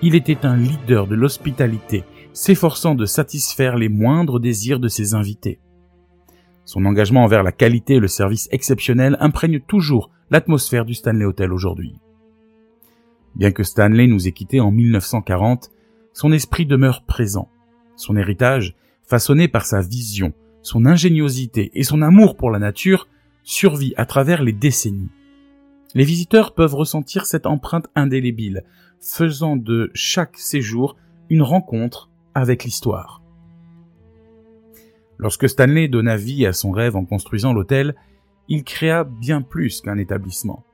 Il 0.00 0.14
était 0.14 0.46
un 0.46 0.56
leader 0.56 1.06
de 1.06 1.14
l'hospitalité, 1.14 2.04
s'efforçant 2.32 2.94
de 2.94 3.04
satisfaire 3.04 3.76
les 3.76 3.88
moindres 3.88 4.40
désirs 4.40 4.78
de 4.78 4.88
ses 4.88 5.14
invités. 5.14 5.58
Son 6.64 6.84
engagement 6.84 7.24
envers 7.24 7.42
la 7.42 7.52
qualité 7.52 7.94
et 7.94 8.00
le 8.00 8.08
service 8.08 8.48
exceptionnel 8.52 9.16
imprègne 9.20 9.60
toujours 9.60 10.10
l'atmosphère 10.30 10.84
du 10.84 10.94
Stanley 10.94 11.24
Hotel 11.24 11.52
aujourd'hui. 11.52 11.98
Bien 13.36 13.52
que 13.52 13.62
Stanley 13.62 14.06
nous 14.06 14.26
ait 14.26 14.32
quittés 14.32 14.60
en 14.60 14.70
1940, 14.70 15.70
son 16.14 16.32
esprit 16.32 16.64
demeure 16.64 17.04
présent. 17.04 17.50
Son 17.94 18.16
héritage, 18.16 18.74
façonné 19.04 19.46
par 19.46 19.66
sa 19.66 19.82
vision, 19.82 20.32
son 20.62 20.86
ingéniosité 20.86 21.70
et 21.74 21.82
son 21.82 22.00
amour 22.00 22.36
pour 22.36 22.50
la 22.50 22.58
nature, 22.58 23.08
survit 23.42 23.92
à 23.98 24.06
travers 24.06 24.42
les 24.42 24.54
décennies. 24.54 25.10
Les 25.94 26.04
visiteurs 26.04 26.54
peuvent 26.54 26.74
ressentir 26.74 27.26
cette 27.26 27.46
empreinte 27.46 27.88
indélébile, 27.94 28.64
faisant 29.00 29.56
de 29.56 29.90
chaque 29.94 30.38
séjour 30.38 30.96
une 31.28 31.42
rencontre 31.42 32.10
avec 32.34 32.64
l'histoire. 32.64 33.22
Lorsque 35.18 35.48
Stanley 35.48 35.88
donna 35.88 36.16
vie 36.16 36.46
à 36.46 36.54
son 36.54 36.70
rêve 36.70 36.96
en 36.96 37.04
construisant 37.04 37.52
l'hôtel, 37.52 37.94
il 38.48 38.64
créa 38.64 39.04
bien 39.04 39.42
plus 39.42 39.82
qu'un 39.82 39.98
établissement. 39.98 40.64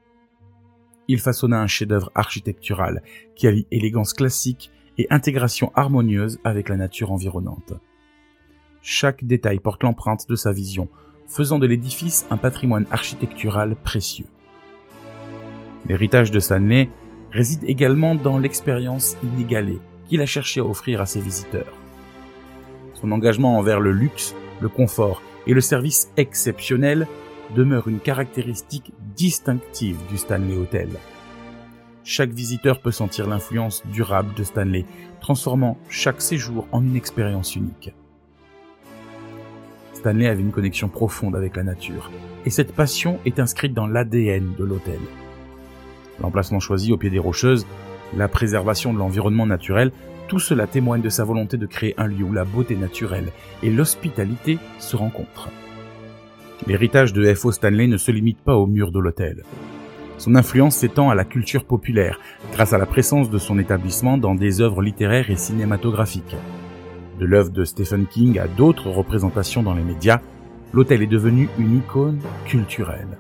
Il 1.09 1.19
façonna 1.19 1.61
un 1.61 1.67
chef-d'œuvre 1.67 2.11
architectural 2.15 3.03
qui 3.35 3.47
allie 3.47 3.67
élégance 3.71 4.13
classique 4.13 4.71
et 4.99 5.07
intégration 5.11 5.73
harmonieuse 5.75 6.39
avec 6.45 6.69
la 6.69 6.77
nature 6.77 7.13
environnante. 7.13 7.75
Chaque 8.83 9.25
détail 9.25 9.59
porte 9.59 9.83
l'empreinte 9.83 10.29
de 10.29 10.37
sa 10.37 10.53
vision, 10.53 10.89
faisant 11.27 11.59
de 11.59 11.67
l'édifice 11.67 12.27
un 12.31 12.37
patrimoine 12.37 12.87
architectural 12.91 13.77
précieux. 13.77 14.27
L'héritage 15.89 16.31
de 16.31 16.41
Stanley 16.41 16.91
réside 17.31 17.65
également 17.65 18.15
dans 18.15 18.39
l'expérience 18.39 19.17
inégalée 19.23 19.79
qu'il 20.09 20.21
a 20.21 20.27
cherché 20.27 20.61
à 20.61 20.65
offrir 20.65 21.01
à 21.01 21.07
ses 21.07 21.21
visiteurs. 21.21 21.73
Son 22.95 23.11
engagement 23.13 23.57
envers 23.57 23.81
le 23.81 23.93
luxe, 23.93 24.35
le 24.61 24.69
confort 24.69 25.23
et 25.47 25.55
le 25.55 25.61
service 25.61 26.13
exceptionnel 26.17 27.07
demeure 27.57 27.89
une 27.89 28.01
caractéristique 28.01 28.93
distinctive 29.17 29.99
du 30.09 30.17
Stanley 30.17 30.57
Hotel. 30.57 30.89
Chaque 32.05 32.31
visiteur 32.31 32.81
peut 32.81 32.91
sentir 32.91 33.29
l'influence 33.29 33.83
durable 33.87 34.35
de 34.35 34.43
Stanley, 34.43 34.85
transformant 35.21 35.79
chaque 35.89 36.21
séjour 36.21 36.67
en 36.73 36.83
une 36.83 36.97
expérience 36.97 37.55
unique. 37.55 37.95
Stanley 39.95 40.27
avait 40.27 40.43
une 40.43 40.51
connexion 40.51 40.89
profonde 40.89 41.37
avec 41.37 41.57
la 41.57 41.63
nature, 41.63 42.11
et 42.45 42.51
cette 42.51 42.75
passion 42.75 43.21
est 43.25 43.39
inscrite 43.39 43.75
dans 43.75 43.87
l'ADN 43.87 44.55
de 44.59 44.65
l'hôtel. 44.65 44.99
L'emplacement 46.21 46.61
choisi 46.61 46.93
au 46.93 46.97
pied 46.97 47.11
des 47.11 47.21
Rocheuses 47.21 47.67
la 48.17 48.29
préservation 48.29 48.93
de 48.93 48.99
l'environnement 48.99 49.47
naturel, 49.47 49.93
tout 50.29 50.39
cela 50.39 50.67
témoigne 50.67 51.03
de 51.03 51.09
sa 51.09 51.25
volonté 51.25 51.57
de 51.57 51.67
créer 51.67 51.95
un 51.99 52.07
lieu 52.07 52.25
où 52.25 52.33
la 52.33 52.45
beauté 52.45 52.77
naturelle 52.77 53.33
et 53.63 53.71
l'hospitalité 53.71 54.59
se 54.79 54.97
rencontrent. 54.97 55.51
L'héritage 56.67 57.13
de 57.13 57.35
F.O. 57.35 57.51
Stanley 57.51 57.89
ne 57.89 57.97
se 57.97 58.13
limite 58.13 58.39
pas 58.39 58.55
aux 58.55 58.69
murs 58.69 58.93
de 58.93 59.01
l'hôtel. 59.01 59.43
Son 60.19 60.37
influence 60.37 60.77
s'étend 60.77 61.11
à 61.11 61.17
la 61.17 61.25
culture 61.25 61.65
populaire, 61.65 62.21
grâce 62.53 62.73
à 62.73 62.79
la 62.79 62.87
présence 62.87 63.31
de 63.31 63.39
son 63.39 63.59
établissement 63.59 64.17
dans 64.17 64.37
des 64.37 64.61
œuvres 64.61 64.81
littéraires 64.81 65.31
et 65.31 65.37
cinématographiques. 65.37 66.37
De 67.19 67.25
l'œuvre 67.27 67.51
de 67.51 67.65
Stephen 67.65 68.07
King 68.07 68.39
à 68.39 68.47
d'autres 68.47 68.91
représentations 68.91 69.65
dans 69.65 69.75
les 69.75 69.83
médias, 69.83 70.21
l'hôtel 70.73 71.03
est 71.03 71.09
devenu 71.09 71.49
une 71.59 71.79
icône 71.79 72.21
culturelle. 72.47 73.19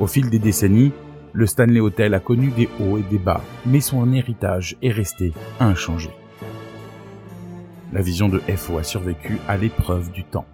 Au 0.00 0.06
fil 0.06 0.30
des 0.30 0.38
décennies, 0.38 0.92
le 1.34 1.46
Stanley 1.46 1.80
Hotel 1.80 2.14
a 2.14 2.20
connu 2.20 2.48
des 2.48 2.68
hauts 2.80 2.96
et 2.96 3.04
des 3.10 3.18
bas, 3.18 3.42
mais 3.66 3.80
son 3.80 4.10
héritage 4.14 4.76
est 4.80 4.90
resté 4.90 5.32
inchangé. 5.60 6.10
La 7.92 8.00
vision 8.00 8.30
de 8.30 8.38
FO 8.56 8.78
a 8.78 8.82
survécu 8.82 9.38
à 9.46 9.58
l'épreuve 9.58 10.10
du 10.10 10.24
temps, 10.24 10.46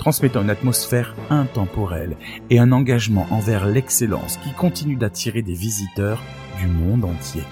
transmettant 0.00 0.40
une 0.40 0.50
atmosphère 0.50 1.14
intemporelle 1.28 2.16
et 2.48 2.58
un 2.58 2.72
engagement 2.72 3.26
envers 3.30 3.66
l'excellence 3.66 4.38
qui 4.38 4.50
continue 4.54 4.96
d'attirer 4.96 5.42
des 5.42 5.52
visiteurs 5.52 6.22
du 6.58 6.66
monde 6.66 7.04
entier. 7.04 7.42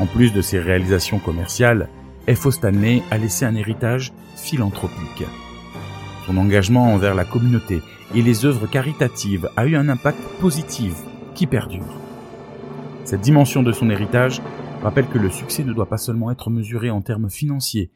En 0.00 0.06
plus 0.06 0.32
de 0.32 0.42
ses 0.42 0.58
réalisations 0.58 1.20
commerciales, 1.20 1.88
FO 2.34 2.50
Stanley 2.50 3.02
a 3.12 3.18
laissé 3.18 3.44
un 3.44 3.54
héritage 3.54 4.12
philanthropique. 4.34 5.24
Son 6.26 6.36
engagement 6.36 6.92
envers 6.92 7.14
la 7.14 7.24
communauté 7.24 7.80
et 8.16 8.22
les 8.22 8.44
œuvres 8.44 8.66
caritatives 8.66 9.48
a 9.56 9.66
eu 9.66 9.76
un 9.76 9.88
impact 9.88 10.18
positif 10.40 10.94
qui 11.36 11.46
perdure. 11.46 11.96
Cette 13.04 13.20
dimension 13.20 13.62
de 13.62 13.70
son 13.70 13.88
héritage 13.88 14.42
rappelle 14.82 15.06
que 15.06 15.18
le 15.18 15.30
succès 15.30 15.62
ne 15.62 15.72
doit 15.72 15.88
pas 15.88 15.96
seulement 15.96 16.32
être 16.32 16.50
mesuré 16.50 16.90
en 16.90 17.02
termes 17.02 17.30
financiers, 17.30 17.90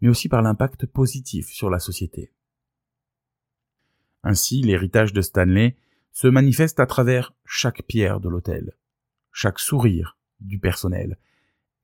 mais 0.00 0.08
aussi 0.08 0.28
par 0.28 0.42
l'impact 0.42 0.86
positif 0.86 1.48
sur 1.48 1.70
la 1.70 1.78
société. 1.78 2.32
Ainsi, 4.22 4.60
l'héritage 4.62 5.12
de 5.12 5.22
Stanley 5.22 5.76
se 6.12 6.28
manifeste 6.28 6.80
à 6.80 6.86
travers 6.86 7.34
chaque 7.44 7.82
pierre 7.82 8.20
de 8.20 8.28
l'hôtel, 8.28 8.76
chaque 9.32 9.58
sourire 9.58 10.18
du 10.40 10.58
personnel 10.58 11.18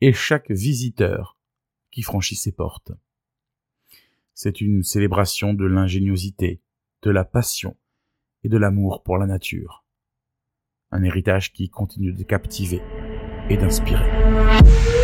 et 0.00 0.12
chaque 0.12 0.50
visiteur 0.50 1.37
qui 1.90 2.02
franchit 2.02 2.37
ses 2.37 2.52
portes. 2.52 2.92
C'est 4.35 4.61
une 4.61 4.82
célébration 4.82 5.54
de 5.54 5.64
l'ingéniosité, 5.64 6.61
de 7.02 7.11
la 7.11 7.25
passion 7.25 7.76
et 8.44 8.49
de 8.49 8.58
l'amour 8.58 9.02
pour 9.02 9.16
la 9.16 9.26
nature. 9.26 9.85
Un 10.90 11.02
héritage 11.02 11.52
qui 11.52 11.70
continue 11.70 12.12
de 12.12 12.23
captiver 12.23 12.82
et 13.49 13.56
d'inspirer. 13.56 14.95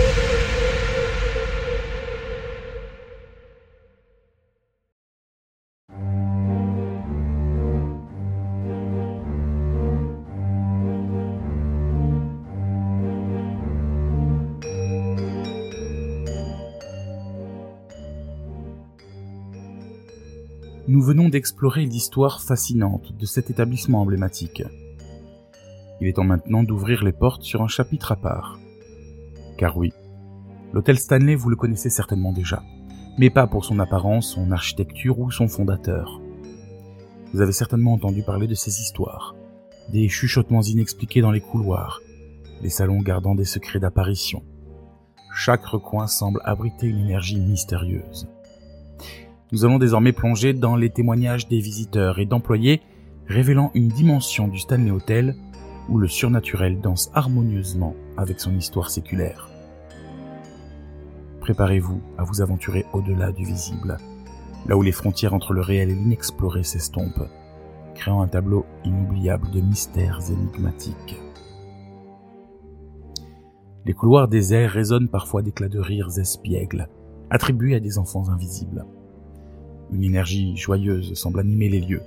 Venons 21.12 21.28
d'explorer 21.28 21.84
l'histoire 21.84 22.40
fascinante 22.40 23.14
de 23.18 23.26
cet 23.26 23.50
établissement 23.50 24.00
emblématique. 24.00 24.62
Il 26.00 26.08
est 26.08 26.14
temps 26.14 26.24
maintenant 26.24 26.62
d'ouvrir 26.62 27.04
les 27.04 27.12
portes 27.12 27.42
sur 27.42 27.60
un 27.60 27.68
chapitre 27.68 28.12
à 28.12 28.16
part. 28.16 28.58
Car 29.58 29.76
oui, 29.76 29.92
l'hôtel 30.72 30.98
Stanley 30.98 31.34
vous 31.34 31.50
le 31.50 31.56
connaissez 31.56 31.90
certainement 31.90 32.32
déjà, 32.32 32.62
mais 33.18 33.28
pas 33.28 33.46
pour 33.46 33.66
son 33.66 33.78
apparence, 33.78 34.32
son 34.32 34.52
architecture 34.52 35.18
ou 35.18 35.30
son 35.30 35.48
fondateur. 35.48 36.18
Vous 37.34 37.42
avez 37.42 37.52
certainement 37.52 37.92
entendu 37.92 38.22
parler 38.22 38.46
de 38.46 38.54
ces 38.54 38.80
histoires, 38.80 39.34
des 39.90 40.08
chuchotements 40.08 40.62
inexpliqués 40.62 41.20
dans 41.20 41.30
les 41.30 41.42
couloirs, 41.42 42.00
les 42.62 42.70
salons 42.70 43.02
gardant 43.02 43.34
des 43.34 43.44
secrets 43.44 43.80
d'apparition. 43.80 44.42
Chaque 45.34 45.66
recoin 45.66 46.06
semble 46.06 46.40
abriter 46.46 46.86
une 46.86 47.00
énergie 47.00 47.38
mystérieuse. 47.38 48.30
Nous 49.52 49.66
allons 49.66 49.78
désormais 49.78 50.12
plonger 50.12 50.54
dans 50.54 50.76
les 50.76 50.88
témoignages 50.88 51.46
des 51.46 51.60
visiteurs 51.60 52.18
et 52.18 52.24
d'employés 52.24 52.80
révélant 53.26 53.70
une 53.74 53.88
dimension 53.88 54.48
du 54.48 54.58
Stanley 54.58 54.90
Hotel 54.90 55.36
où 55.90 55.98
le 55.98 56.08
surnaturel 56.08 56.80
danse 56.80 57.10
harmonieusement 57.12 57.94
avec 58.16 58.40
son 58.40 58.56
histoire 58.56 58.88
séculaire. 58.88 59.50
Préparez-vous 61.40 62.00
à 62.16 62.24
vous 62.24 62.40
aventurer 62.40 62.86
au-delà 62.94 63.30
du 63.30 63.44
visible, 63.44 63.98
là 64.66 64.76
où 64.76 64.82
les 64.82 64.92
frontières 64.92 65.34
entre 65.34 65.52
le 65.52 65.60
réel 65.60 65.90
et 65.90 65.94
l'inexploré 65.94 66.62
s'estompent, 66.62 67.28
créant 67.94 68.22
un 68.22 68.28
tableau 68.28 68.64
inoubliable 68.84 69.50
de 69.50 69.60
mystères 69.60 70.20
énigmatiques. 70.30 71.20
Les 73.84 73.92
couloirs 73.92 74.28
déserts 74.28 74.70
résonnent 74.70 75.08
parfois 75.08 75.42
d'éclats 75.42 75.68
de 75.68 75.80
rires 75.80 76.16
espiègles, 76.18 76.88
attribués 77.28 77.74
à 77.74 77.80
des 77.80 77.98
enfants 77.98 78.30
invisibles. 78.30 78.86
Une 79.92 80.04
énergie 80.04 80.56
joyeuse 80.56 81.14
semble 81.14 81.40
animer 81.40 81.68
les 81.68 81.80
lieux, 81.80 82.02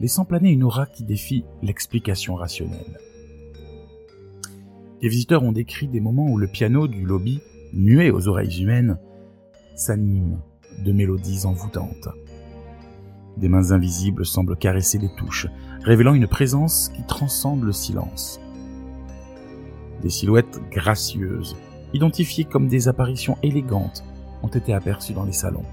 laissant 0.00 0.24
planer 0.24 0.50
une 0.50 0.64
aura 0.64 0.86
qui 0.86 1.04
défie 1.04 1.44
l'explication 1.62 2.34
rationnelle. 2.34 2.98
Les 5.00 5.08
visiteurs 5.08 5.44
ont 5.44 5.52
décrit 5.52 5.86
des 5.86 6.00
moments 6.00 6.26
où 6.26 6.36
le 6.36 6.48
piano 6.48 6.88
du 6.88 7.04
lobby, 7.04 7.40
muet 7.72 8.10
aux 8.10 8.26
oreilles 8.26 8.62
humaines, 8.62 8.98
s'anime 9.76 10.40
de 10.84 10.90
mélodies 10.90 11.46
envoûtantes. 11.46 12.08
Des 13.36 13.48
mains 13.48 13.70
invisibles 13.70 14.26
semblent 14.26 14.56
caresser 14.56 14.98
les 14.98 15.14
touches, 15.16 15.46
révélant 15.84 16.14
une 16.14 16.26
présence 16.26 16.88
qui 16.88 17.04
transcende 17.04 17.62
le 17.62 17.72
silence. 17.72 18.40
Des 20.02 20.10
silhouettes 20.10 20.60
gracieuses, 20.72 21.56
identifiées 21.94 22.44
comme 22.44 22.66
des 22.66 22.88
apparitions 22.88 23.38
élégantes, 23.44 24.02
ont 24.42 24.48
été 24.48 24.74
aperçues 24.74 25.12
dans 25.12 25.24
les 25.24 25.32
salons. 25.32 25.64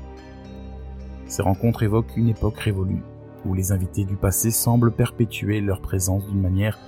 Ces 1.28 1.42
rencontres 1.42 1.84
évoquent 1.84 2.16
une 2.18 2.30
époque 2.30 2.60
révolue, 2.60 3.04
où 3.46 3.54
les 3.54 3.72
invités 3.72 4.06
du 4.06 4.16
passé 4.16 4.52
semblent 4.52 4.92
perpétuer 4.92 5.62
leur 5.62 5.82
présence 5.82 6.26
d'une 6.28 6.42
manière 6.42 6.80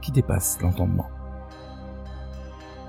qui 0.00 0.12
dépasse 0.12 0.60
l'entendement. 0.60 1.08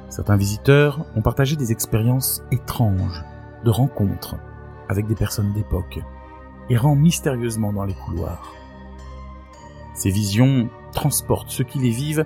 Certains 0.10 0.38
visiteurs 0.38 1.06
ont 1.16 1.22
partagé 1.22 1.56
des 1.56 1.72
expériences 1.72 2.44
étranges 2.52 3.24
de 3.64 3.70
rencontres 3.70 4.36
avec 4.90 5.06
des 5.06 5.16
personnes 5.16 5.54
d'époque, 5.54 6.00
errant 6.70 6.96
mystérieusement 6.96 7.74
dans 7.74 7.86
les 7.86 7.94
couloirs. 7.94 8.54
Ces 9.94 10.10
visions 10.10 10.70
transportent 10.94 11.50
ceux 11.50 11.64
qui 11.64 11.80
les 11.80 11.90
vivent 11.90 12.26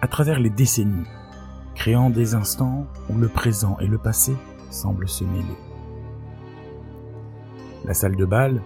à 0.00 0.08
travers 0.08 0.40
les 0.40 0.50
décennies, 0.50 1.06
créant 1.74 2.10
des 2.10 2.34
instants 2.34 2.86
où 3.08 3.16
le 3.16 3.28
présent 3.28 3.76
et 3.80 3.86
le 3.86 3.98
passé 3.98 4.34
semblent 4.70 5.08
se 5.08 5.24
mêler. 5.24 5.71
La 7.84 7.94
salle 7.94 8.16
de 8.16 8.24
bal, 8.24 8.62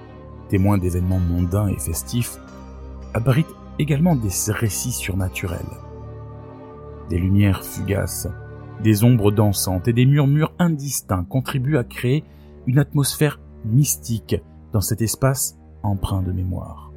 témoin 0.48 0.79
d'événements 0.79 1.18
mondains 1.18 1.68
et 1.68 1.79
festifs, 1.79 2.38
abrite 3.14 3.48
également 3.79 4.14
des 4.14 4.31
récits 4.48 4.92
surnaturels. 4.92 5.61
Des 7.09 7.18
lumières 7.18 7.64
fugaces, 7.64 8.29
des 8.83 9.05
ombres 9.05 9.33
dansantes 9.33 9.88
et 9.88 9.92
des 9.92 10.07
murmures 10.07 10.52
indistincts 10.59 11.24
contribuent 11.24 11.79
à 11.79 11.85
créer 11.85 12.24
une 12.66 12.79
atmosphère 12.79 13.40
mystique 13.64 14.37
dans 14.72 14.81
cet 14.81 15.00
espace 15.00 15.57
empreint 15.83 16.22
de 16.22 16.33
mémoire. 16.33 16.92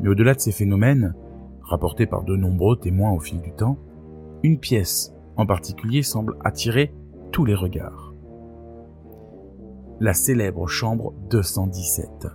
Mais 0.00 0.08
au-delà 0.08 0.34
de 0.34 0.40
ces 0.40 0.52
phénomènes, 0.52 1.14
rapportés 1.62 2.06
par 2.06 2.22
de 2.22 2.36
nombreux 2.36 2.78
témoins 2.78 3.10
au 3.10 3.18
fil 3.18 3.40
du 3.40 3.52
temps, 3.52 3.78
une 4.42 4.58
pièce 4.58 5.12
en 5.36 5.46
particulier 5.46 6.02
semble 6.02 6.36
attirer 6.44 6.94
tous 7.32 7.44
les 7.44 7.54
regards 7.54 8.05
la 10.00 10.14
célèbre 10.14 10.66
chambre 10.66 11.14
217. 11.30 12.26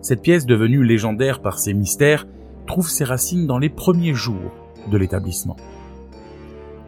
Cette 0.00 0.22
pièce, 0.22 0.46
devenue 0.46 0.84
légendaire 0.84 1.40
par 1.40 1.58
ses 1.58 1.74
mystères, 1.74 2.26
trouve 2.66 2.88
ses 2.88 3.04
racines 3.04 3.46
dans 3.46 3.58
les 3.58 3.68
premiers 3.68 4.14
jours 4.14 4.52
de 4.90 4.98
l'établissement. 4.98 5.56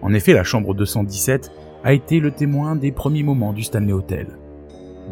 En 0.02 0.12
effet, 0.12 0.32
la 0.32 0.44
chambre 0.44 0.74
217 0.74 1.50
a 1.84 1.92
été 1.92 2.20
le 2.20 2.32
témoin 2.32 2.76
des 2.76 2.92
premiers 2.92 3.22
moments 3.22 3.52
du 3.52 3.62
Stanley 3.62 3.92
Hotel. 3.92 4.38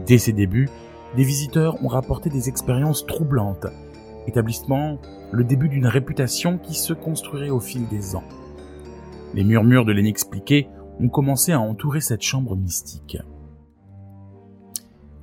Dès 0.07 0.19
ses 0.19 0.33
débuts, 0.33 0.69
des 1.17 1.25
visiteurs 1.25 1.83
ont 1.83 1.89
rapporté 1.89 2.29
des 2.31 2.49
expériences 2.49 3.07
troublantes, 3.07 3.67
établissement 4.27 4.99
le 5.33 5.45
début 5.45 5.69
d'une 5.69 5.87
réputation 5.87 6.59
qui 6.59 6.75
se 6.75 6.93
construirait 6.93 7.51
au 7.51 7.61
fil 7.61 7.87
des 7.89 8.17
ans. 8.17 8.25
Les 9.35 9.45
murmures 9.45 9.85
de 9.85 9.93
l'inexpliqué 9.93 10.69
ont 11.01 11.09
commencé 11.09 11.53
à 11.53 11.61
entourer 11.61 12.01
cette 12.01 12.23
chambre 12.23 12.57
mystique. 12.57 13.19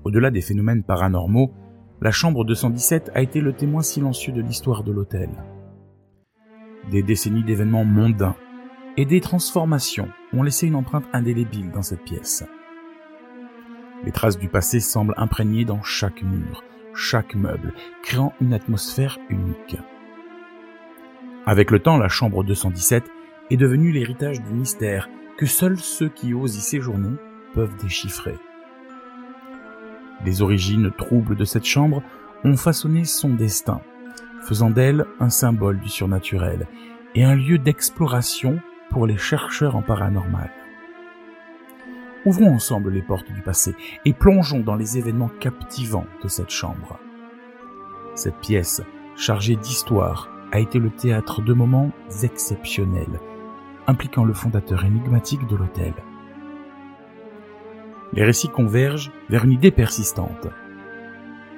Au-delà 0.05 0.29
des 0.29 0.41
phénomènes 0.41 0.83
paranormaux, 0.83 1.51
la 1.99 2.11
chambre 2.11 2.45
217 2.45 3.09
a 3.15 3.23
été 3.23 3.41
le 3.41 3.53
témoin 3.53 3.81
silencieux 3.81 4.31
de 4.31 4.41
l'histoire 4.41 4.83
de 4.83 4.91
l'hôtel. 4.91 5.29
Des 6.91 7.01
décennies 7.01 7.43
d'événements 7.43 7.85
mondains 7.85 8.35
et 8.97 9.05
des 9.05 9.19
transformations 9.19 10.09
ont 10.31 10.43
laissé 10.43 10.67
une 10.67 10.75
empreinte 10.75 11.07
indélébile 11.11 11.71
dans 11.71 11.81
cette 11.81 12.03
pièce. 12.03 12.45
Les 14.03 14.11
traces 14.11 14.37
du 14.37 14.47
passé 14.47 14.79
semblent 14.79 15.15
imprégnées 15.17 15.65
dans 15.65 15.81
chaque 15.81 16.21
mur, 16.21 16.63
chaque 16.93 17.33
meuble, 17.33 17.73
créant 18.03 18.33
une 18.39 18.53
atmosphère 18.53 19.17
unique. 19.31 19.77
Avec 21.47 21.71
le 21.71 21.79
temps, 21.79 21.97
la 21.97 22.09
chambre 22.09 22.43
217 22.43 23.05
est 23.49 23.57
devenue 23.57 23.91
l'héritage 23.91 24.39
du 24.43 24.53
mystère 24.53 25.09
que 25.35 25.47
seuls 25.47 25.79
ceux 25.79 26.09
qui 26.09 26.35
osent 26.35 26.57
y 26.57 26.61
séjourner 26.61 27.15
peuvent 27.55 27.75
déchiffrer. 27.77 28.35
Les 30.23 30.41
origines 30.41 30.91
troubles 30.91 31.35
de 31.35 31.45
cette 31.45 31.65
chambre 31.65 32.01
ont 32.43 32.55
façonné 32.55 33.03
son 33.03 33.29
destin, 33.33 33.81
faisant 34.43 34.69
d'elle 34.69 35.05
un 35.19 35.29
symbole 35.29 35.79
du 35.79 35.89
surnaturel 35.89 36.67
et 37.15 37.23
un 37.23 37.35
lieu 37.35 37.57
d'exploration 37.57 38.59
pour 38.89 39.07
les 39.07 39.17
chercheurs 39.17 39.75
en 39.75 39.81
paranormal. 39.81 40.51
Ouvrons 42.25 42.55
ensemble 42.55 42.91
les 42.91 43.01
portes 43.01 43.31
du 43.31 43.41
passé 43.41 43.75
et 44.03 44.13
plongeons 44.13 44.61
dans 44.61 44.75
les 44.75 44.97
événements 44.97 45.31
captivants 45.39 46.07
de 46.23 46.27
cette 46.27 46.49
chambre. 46.49 46.99
Cette 48.15 48.39
pièce, 48.39 48.81
chargée 49.15 49.55
d'histoire, 49.55 50.29
a 50.51 50.59
été 50.59 50.79
le 50.79 50.89
théâtre 50.89 51.41
de 51.41 51.53
moments 51.53 51.91
exceptionnels, 52.23 53.19
impliquant 53.87 54.23
le 54.23 54.33
fondateur 54.33 54.85
énigmatique 54.85 55.45
de 55.47 55.55
l'hôtel. 55.55 55.93
Les 58.15 58.23
récits 58.23 58.47
convergent 58.47 59.11
vers 59.29 59.43
une 59.43 59.51
idée 59.51 59.71
persistante. 59.71 60.47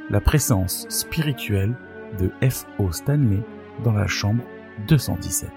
La 0.09 0.19
présence 0.19 0.87
spirituelle 0.89 1.75
de 2.19 2.31
F.O. 2.47 2.91
Stanley 2.91 3.43
dans 3.83 3.93
la 3.93 4.07
chambre 4.07 4.43
217. 4.87 5.51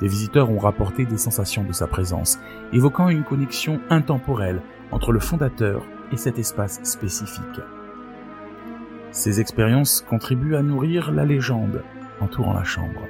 Des 0.00 0.06
visiteurs 0.06 0.50
ont 0.50 0.58
rapporté 0.58 1.04
des 1.04 1.16
sensations 1.16 1.64
de 1.64 1.72
sa 1.72 1.88
présence, 1.88 2.38
évoquant 2.72 3.08
une 3.08 3.24
connexion 3.24 3.80
intemporelle 3.90 4.62
entre 4.92 5.10
le 5.10 5.18
fondateur 5.18 5.84
et 6.12 6.16
cet 6.16 6.38
espace 6.38 6.80
spécifique. 6.84 7.60
Ces 9.10 9.40
expériences 9.40 10.04
contribuent 10.08 10.54
à 10.54 10.62
nourrir 10.62 11.10
la 11.10 11.24
légende 11.24 11.82
entourant 12.20 12.52
la 12.52 12.64
chambre. 12.64 13.02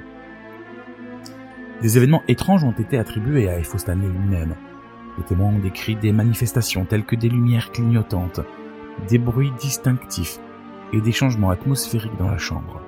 Des 1.83 1.97
événements 1.97 2.23
étranges 2.27 2.63
ont 2.63 2.71
été 2.71 2.97
attribués 2.97 3.47
à 3.47 3.59
Efo 3.59 3.77
Stanley 3.77 4.07
lui-même. 4.07 4.55
Les 5.17 5.23
témoins 5.23 5.49
ont 5.49 5.59
décrit 5.59 5.95
des 5.95 6.11
manifestations 6.11 6.85
telles 6.85 7.05
que 7.05 7.15
des 7.15 7.29
lumières 7.29 7.71
clignotantes, 7.71 8.41
des 9.07 9.17
bruits 9.17 9.53
distinctifs 9.59 10.39
et 10.93 11.01
des 11.01 11.11
changements 11.11 11.49
atmosphériques 11.49 12.17
dans 12.17 12.29
la 12.29 12.37
chambre. 12.37 12.81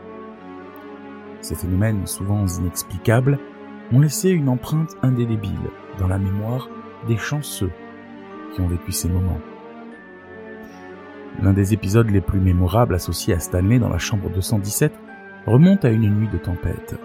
Ces 1.42 1.56
phénomènes, 1.56 2.06
souvent 2.06 2.46
inexplicables, 2.46 3.40
ont 3.92 4.00
laissé 4.00 4.30
une 4.30 4.50
empreinte 4.50 4.96
indélébile 5.02 5.72
dans 5.98 6.08
la 6.08 6.20
mémoire 6.20 6.70
des 7.08 7.18
chanceux 7.18 7.72
qui 8.54 8.62
ont 8.62 8.68
vécu 8.68 8.92
ces 8.92 9.10
moments. 9.10 9.40
L'un 11.42 11.54
des 11.54 11.74
épisodes 11.74 12.10
les 12.10 12.22
plus 12.22 12.40
mémorables 12.40 12.96
associés 12.96 13.34
à 13.34 13.40
Stanley 13.40 13.80
dans 13.80 13.90
la 13.90 13.98
chambre 13.98 14.30
217 14.30 14.94
remonte 15.46 15.86
à 15.86 15.90
une 15.90 16.10
nuit 16.10 16.28
de 16.28 16.38
tempête. 16.38 17.00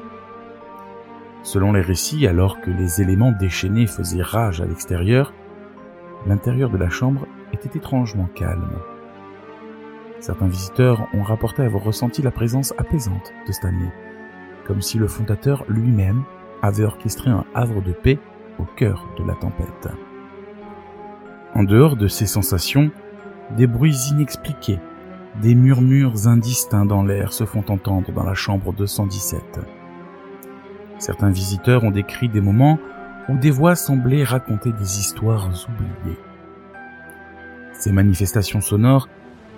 Selon 1.44 1.72
les 1.72 1.83
récits, 1.83 2.26
alors 2.26 2.62
que 2.62 2.70
les 2.70 3.02
éléments 3.02 3.30
déchaînés 3.30 3.87
faisaient 3.87 4.22
rage 4.22 4.62
à 4.62 4.64
l'extérieur, 4.64 5.35
l'intérieur 6.26 6.70
de 6.70 6.78
la 6.78 6.88
chambre 6.88 7.26
était 7.52 7.78
étrangement 7.78 8.28
calme. 8.35 8.80
Certains 10.20 10.48
visiteurs 10.48 11.07
ont 11.12 11.22
rapporté 11.22 11.61
avoir 11.61 11.85
ressenti 11.85 12.22
la 12.22 12.30
présence 12.30 12.72
apaisante 12.78 13.35
de 13.46 13.52
Stanley, 13.52 13.92
comme 14.66 14.80
si 14.80 14.96
le 14.96 15.07
fondateur 15.07 15.64
lui-même 15.68 16.22
avait 16.62 16.85
orchestré 16.85 17.30
un 17.30 17.44
havre 17.54 17.83
de 17.83 17.92
paix 17.92 18.18
au 18.59 18.64
cœur 18.64 19.07
de 19.18 19.24
la 19.24 19.35
tempête. 19.35 19.88
En 21.54 21.62
dehors 21.62 21.96
de 21.96 22.09
ces 22.09 22.26
sensations, 22.26 22.90
des 23.54 23.66
bruits 23.66 23.98
inexpliqués, 24.12 24.80
des 25.42 25.54
murmures 25.54 26.26
indistincts 26.26 26.87
dans 26.87 27.02
l'air 27.02 27.35
se 27.35 27.44
font 27.44 27.64
entendre 27.68 28.11
dans 28.12 28.24
la 28.24 28.35
chambre 28.35 28.72
217. 28.72 29.61
Certains 30.98 31.30
visiteurs 31.30 31.85
ont 31.85 31.90
décrit 31.90 32.28
des 32.28 32.40
moments 32.40 32.78
où 33.28 33.37
des 33.37 33.50
voix 33.50 33.74
semblaient 33.74 34.24
raconter 34.24 34.72
des 34.72 34.98
histoires 34.98 35.48
oubliées. 35.68 36.18
Ces 37.72 37.92
manifestations 37.92 38.61
sonores 38.61 39.09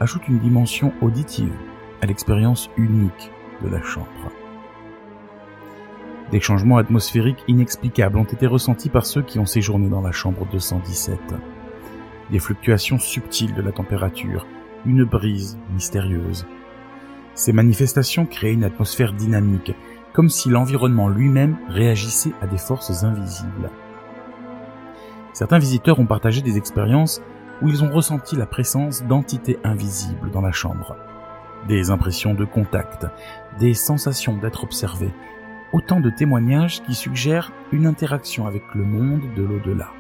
ajoutent 0.01 0.29
une 0.29 0.38
dimension 0.38 0.92
auditive 1.01 1.55
à 2.03 2.07
l'expérience 2.07 2.70
unique 2.77 3.31
de 3.62 3.68
la 3.68 3.83
chambre. 3.83 4.33
Des 6.31 6.40
changements 6.40 6.79
atmosphériques 6.79 7.44
inexplicables 7.46 8.18
ont 8.18 8.25
été 8.25 8.46
ressentis 8.46 8.88
par 8.88 9.07
ceux 9.07 9.22
qui 9.22 9.38
ont 9.38 9.46
séjourné 9.46 9.88
dans 9.88 10.01
la 10.01 10.12
chambre 10.12 10.46
217. 10.51 11.18
Des 12.31 12.38
fluctuations 12.40 12.99
subtiles 12.99 13.55
de 13.55 13.62
la 13.62 13.70
température, 13.70 14.44
une 14.85 15.05
brise 15.05 15.57
mystérieuse. 15.72 16.44
Ces 17.35 17.53
manifestations 17.53 18.27
créaient 18.27 18.55
une 18.55 18.64
atmosphère 18.64 19.12
dynamique, 19.12 19.72
comme 20.16 20.31
si 20.31 20.48
l'environnement 20.48 21.11
lui-même 21.11 21.59
réagissait 21.68 22.33
à 22.40 22.46
des 22.46 22.57
forces 22.57 23.05
invisibles. 23.05 23.68
Certains 25.35 25.59
visiteurs 25.59 26.00
ont 26.00 26.07
partagé 26.07 26.40
des 26.40 26.57
expériences 26.57 27.20
où 27.61 27.68
ils 27.68 27.85
ont 27.85 27.92
ressenti 27.92 28.35
la 28.35 28.46
présence 28.46 29.02
d'entités 29.02 29.59
invisibles 29.62 30.31
dans 30.31 30.40
la 30.40 30.52
chambre. 30.52 30.96
Des 31.68 31.90
impressions 31.90 32.33
de 32.33 32.46
contact, 32.46 33.07
des 33.59 33.74
sensations 33.74 34.38
d'être 34.38 34.64
observés, 34.64 35.12
autant 35.74 36.00
de 36.00 36.09
témoignages 36.09 36.83
qui 36.85 36.94
suggèrent 36.94 37.52
une 37.70 37.87
interaction 37.87 38.46
avec 38.46 38.62
le 38.74 38.85
monde 38.85 39.35
de 39.37 39.42
l'au-delà. 39.42 39.90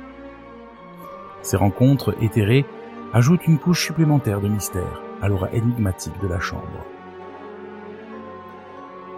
Ces 1.42 1.58
rencontres 1.58 2.16
éthérées 2.22 2.64
ajoutent 3.12 3.46
une 3.46 3.58
couche 3.58 3.84
supplémentaire 3.84 4.40
de 4.40 4.48
mystère 4.48 5.02
à 5.20 5.28
l'aura 5.28 5.52
énigmatique 5.52 6.18
de 6.22 6.28
la 6.28 6.40
chambre. 6.40 6.86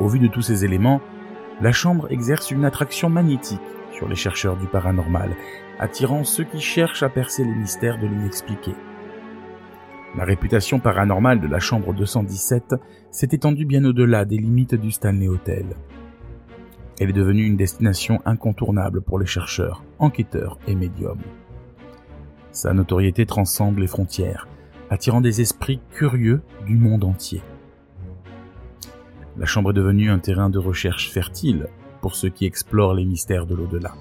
Au 0.01 0.09
vu 0.09 0.19
de 0.19 0.29
tous 0.29 0.43
ces 0.43 0.65
éléments, 0.65 1.01
la 1.61 1.73
chambre 1.73 2.11
exerce 2.11 2.51
une 2.51 2.65
attraction 2.65 3.11
magnétique 3.11 3.61
sur 3.93 4.09
les 4.09 4.15
chercheurs 4.15 4.57
du 4.57 4.67
paranormal, 4.67 5.31
attirant 5.81 6.23
ceux 6.23 6.45
qui 6.45 6.61
cherchent 6.61 7.03
à 7.03 7.09
percer 7.09 7.45
les 7.45 7.55
mystères 7.55 7.99
de 7.99 8.07
l'inexpliqué. 8.07 8.73
La 10.17 10.25
réputation 10.25 10.79
paranormale 10.79 11.41
de 11.41 11.49
la 11.49 11.59
chambre 11.59 11.93
217 11.93 12.77
s'est 13.11 13.29
étendue 13.33 13.65
bien 13.65 13.85
au-delà 13.85 14.25
des 14.25 14.39
limites 14.39 14.75
du 14.75 14.91
Stanley 14.91 15.29
Hotel. 15.29 15.67
Elle 17.01 17.11
est 17.11 17.13
devenue 17.13 17.45
une 17.45 17.57
destination 17.57 18.21
incontournable 18.25 19.01
pour 19.01 19.19
les 19.19 19.27
chercheurs, 19.27 19.85
enquêteurs 19.99 20.59
et 20.67 20.75
médiums. 20.75 21.23
Sa 22.53 22.73
notoriété 22.73 23.27
transcende 23.27 23.79
les 23.79 23.87
frontières, 23.87 24.49
attirant 24.91 25.21
des 25.21 25.41
esprits 25.41 25.81
curieux 25.93 26.41
du 26.67 26.77
monde 26.77 27.05
entier. 27.05 27.43
La 29.39 29.47
chambre 29.47 29.71
est 29.71 29.75
devenue 29.75 30.11
un 30.11 30.19
terrain 30.19 30.51
de 30.51 30.59
recherche 30.59 31.11
fertile 31.11 31.69
pour 32.01 32.17
ceux 32.17 32.29
qui 32.29 32.45
explorent 32.45 32.95
les 32.95 33.05
mystères 33.05 33.47
de 33.47 33.55
l'au-delà. 33.55 33.95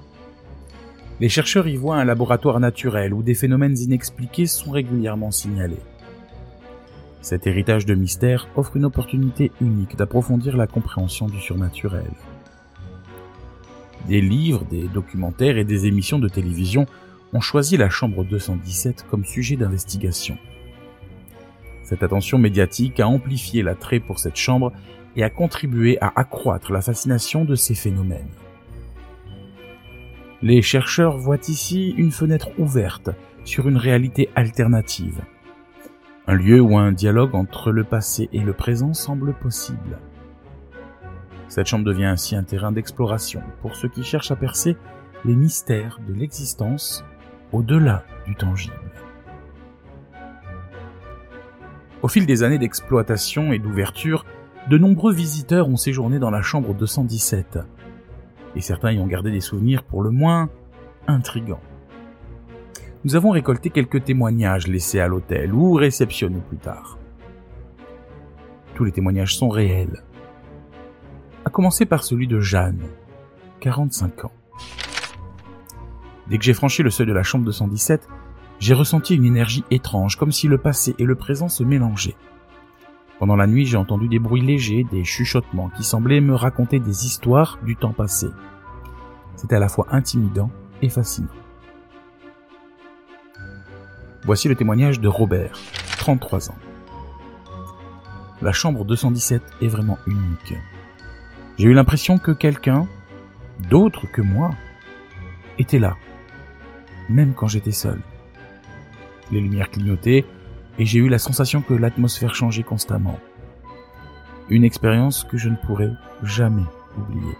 Les 1.20 1.28
chercheurs 1.28 1.68
y 1.68 1.76
voient 1.76 1.96
un 1.96 2.04
laboratoire 2.04 2.58
naturel 2.58 3.14
où 3.14 3.22
des 3.22 3.34
phénomènes 3.34 3.78
inexpliqués 3.78 4.46
sont 4.46 4.72
régulièrement 4.72 5.30
signalés. 5.30 5.82
Cet 7.20 7.46
héritage 7.46 7.86
de 7.86 7.94
mystère 7.94 8.48
offre 8.56 8.76
une 8.76 8.84
opportunité 8.84 9.52
unique 9.60 9.96
d'approfondir 9.96 10.56
la 10.56 10.66
compréhension 10.66 11.26
du 11.26 11.40
surnaturel. 11.40 12.10
Des 14.08 14.20
livres, 14.20 14.64
des 14.64 14.88
documentaires 14.88 15.56
et 15.56 15.64
des 15.64 15.86
émissions 15.86 16.18
de 16.18 16.28
télévision 16.28 16.86
ont 17.32 17.40
choisi 17.40 17.76
la 17.76 17.90
chambre 17.90 18.24
217 18.24 19.06
comme 19.08 19.24
sujet 19.24 19.56
d'investigation. 19.56 20.36
Cette 21.84 22.02
attention 22.02 22.38
médiatique 22.38 22.98
a 22.98 23.08
amplifié 23.08 23.62
l'attrait 23.62 24.00
pour 24.00 24.18
cette 24.18 24.36
chambre 24.36 24.72
et 25.18 25.24
a 25.24 25.30
contribué 25.30 25.98
à 26.00 26.12
accroître 26.14 26.72
la 26.72 26.80
fascination 26.80 27.44
de 27.44 27.56
ces 27.56 27.74
phénomènes. 27.74 28.30
Les 30.42 30.62
chercheurs 30.62 31.18
voient 31.18 31.48
ici 31.48 31.90
une 31.96 32.12
fenêtre 32.12 32.50
ouverte 32.56 33.10
sur 33.44 33.68
une 33.68 33.76
réalité 33.76 34.30
alternative, 34.36 35.20
un 36.28 36.34
lieu 36.34 36.60
où 36.60 36.78
un 36.78 36.92
dialogue 36.92 37.34
entre 37.34 37.72
le 37.72 37.82
passé 37.82 38.28
et 38.32 38.38
le 38.38 38.52
présent 38.52 38.94
semble 38.94 39.34
possible. 39.34 39.98
Cette 41.48 41.66
chambre 41.66 41.84
devient 41.84 42.04
ainsi 42.04 42.36
un 42.36 42.44
terrain 42.44 42.70
d'exploration 42.70 43.42
pour 43.60 43.74
ceux 43.74 43.88
qui 43.88 44.04
cherchent 44.04 44.30
à 44.30 44.36
percer 44.36 44.76
les 45.24 45.34
mystères 45.34 45.98
de 46.06 46.14
l'existence 46.14 47.04
au-delà 47.50 48.04
du 48.24 48.36
tangible. 48.36 48.74
Au 52.02 52.06
fil 52.06 52.26
des 52.26 52.44
années 52.44 52.58
d'exploitation 52.58 53.52
et 53.52 53.58
d'ouverture, 53.58 54.24
de 54.68 54.76
nombreux 54.76 55.14
visiteurs 55.14 55.68
ont 55.68 55.76
séjourné 55.76 56.18
dans 56.18 56.30
la 56.30 56.42
chambre 56.42 56.74
217, 56.74 57.58
et 58.54 58.60
certains 58.60 58.92
y 58.92 58.98
ont 58.98 59.06
gardé 59.06 59.30
des 59.30 59.40
souvenirs 59.40 59.82
pour 59.82 60.02
le 60.02 60.10
moins 60.10 60.50
intrigants. 61.06 61.60
Nous 63.04 63.16
avons 63.16 63.30
récolté 63.30 63.70
quelques 63.70 64.04
témoignages 64.04 64.66
laissés 64.66 65.00
à 65.00 65.08
l'hôtel 65.08 65.54
ou 65.54 65.72
réceptionnés 65.72 66.42
plus 66.48 66.58
tard. 66.58 66.98
Tous 68.74 68.84
les 68.84 68.92
témoignages 68.92 69.36
sont 69.36 69.48
réels, 69.48 70.04
à 71.46 71.50
commencer 71.50 71.86
par 71.86 72.04
celui 72.04 72.26
de 72.26 72.40
Jeanne, 72.40 72.82
45 73.60 74.26
ans. 74.26 74.32
Dès 76.28 76.36
que 76.36 76.44
j'ai 76.44 76.52
franchi 76.52 76.82
le 76.82 76.90
seuil 76.90 77.06
de 77.06 77.14
la 77.14 77.22
chambre 77.22 77.46
217, 77.46 78.06
j'ai 78.58 78.74
ressenti 78.74 79.14
une 79.14 79.24
énergie 79.24 79.64
étrange, 79.70 80.16
comme 80.16 80.32
si 80.32 80.46
le 80.46 80.58
passé 80.58 80.94
et 80.98 81.04
le 81.04 81.14
présent 81.14 81.48
se 81.48 81.64
mélangeaient. 81.64 82.16
Pendant 83.18 83.34
la 83.34 83.48
nuit, 83.48 83.66
j'ai 83.66 83.76
entendu 83.76 84.06
des 84.06 84.20
bruits 84.20 84.42
légers, 84.42 84.86
des 84.92 85.02
chuchotements 85.02 85.70
qui 85.70 85.82
semblaient 85.82 86.20
me 86.20 86.34
raconter 86.34 86.78
des 86.78 87.04
histoires 87.04 87.58
du 87.64 87.74
temps 87.74 87.92
passé. 87.92 88.28
C'était 89.34 89.56
à 89.56 89.60
la 89.60 89.68
fois 89.68 89.86
intimidant 89.90 90.50
et 90.82 90.88
fascinant. 90.88 91.28
Voici 94.24 94.48
le 94.48 94.54
témoignage 94.54 95.00
de 95.00 95.08
Robert, 95.08 95.58
33 95.98 96.50
ans. 96.50 96.58
La 98.40 98.52
chambre 98.52 98.84
217 98.84 99.42
est 99.62 99.68
vraiment 99.68 99.98
unique. 100.06 100.54
J'ai 101.58 101.66
eu 101.66 101.74
l'impression 101.74 102.18
que 102.18 102.30
quelqu'un, 102.30 102.86
d'autre 103.68 104.06
que 104.06 104.22
moi, 104.22 104.50
était 105.58 105.80
là, 105.80 105.96
même 107.08 107.34
quand 107.34 107.48
j'étais 107.48 107.72
seul. 107.72 108.00
Les 109.32 109.40
lumières 109.40 109.70
clignotaient 109.70 110.24
et 110.78 110.84
j'ai 110.84 110.98
eu 110.98 111.08
la 111.08 111.18
sensation 111.18 111.62
que 111.62 111.74
l'atmosphère 111.74 112.34
changeait 112.34 112.62
constamment. 112.62 113.18
Une 114.48 114.64
expérience 114.64 115.24
que 115.24 115.36
je 115.36 115.48
ne 115.48 115.56
pourrai 115.56 115.90
jamais 116.22 116.66
oublier. 116.96 117.36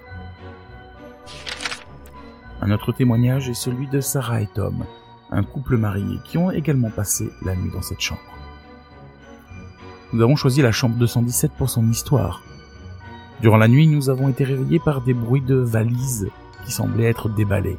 Un 2.61 2.71
autre 2.71 2.93
témoignage 2.93 3.49
est 3.49 3.55
celui 3.55 3.87
de 3.87 4.01
Sarah 4.01 4.43
et 4.43 4.49
Tom, 4.49 4.85
un 5.31 5.43
couple 5.43 5.77
marié 5.77 6.19
qui 6.25 6.39
ont 6.39 6.51
également 6.51 6.91
passé 6.91 7.31
la 7.45 7.55
nuit 7.55 7.71
dans 7.71 7.83
cette 7.83 8.01
chambre. 8.01 8.21
Nous 10.13 10.23
avons 10.23 10.37
choisi 10.37 10.63
la 10.63 10.73
chambre 10.73 10.97
217 10.97 11.53
pour 11.53 11.71
son 11.71 11.89
histoire, 11.89 12.43
Durant 13.41 13.57
la 13.57 13.69
nuit, 13.69 13.87
nous 13.87 14.11
avons 14.11 14.29
été 14.29 14.43
réveillés 14.43 14.81
par 14.81 15.01
des 15.01 15.15
bruits 15.15 15.41
de 15.41 15.55
valises 15.55 16.29
qui 16.65 16.73
semblaient 16.73 17.05
être 17.05 17.29
déballées. 17.29 17.79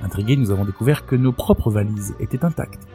Intrigués, 0.00 0.36
nous 0.36 0.52
avons 0.52 0.64
découvert 0.64 1.06
que 1.06 1.16
nos 1.16 1.32
propres 1.32 1.70
valises 1.70 2.14
étaient 2.20 2.44
intactes. 2.44 2.86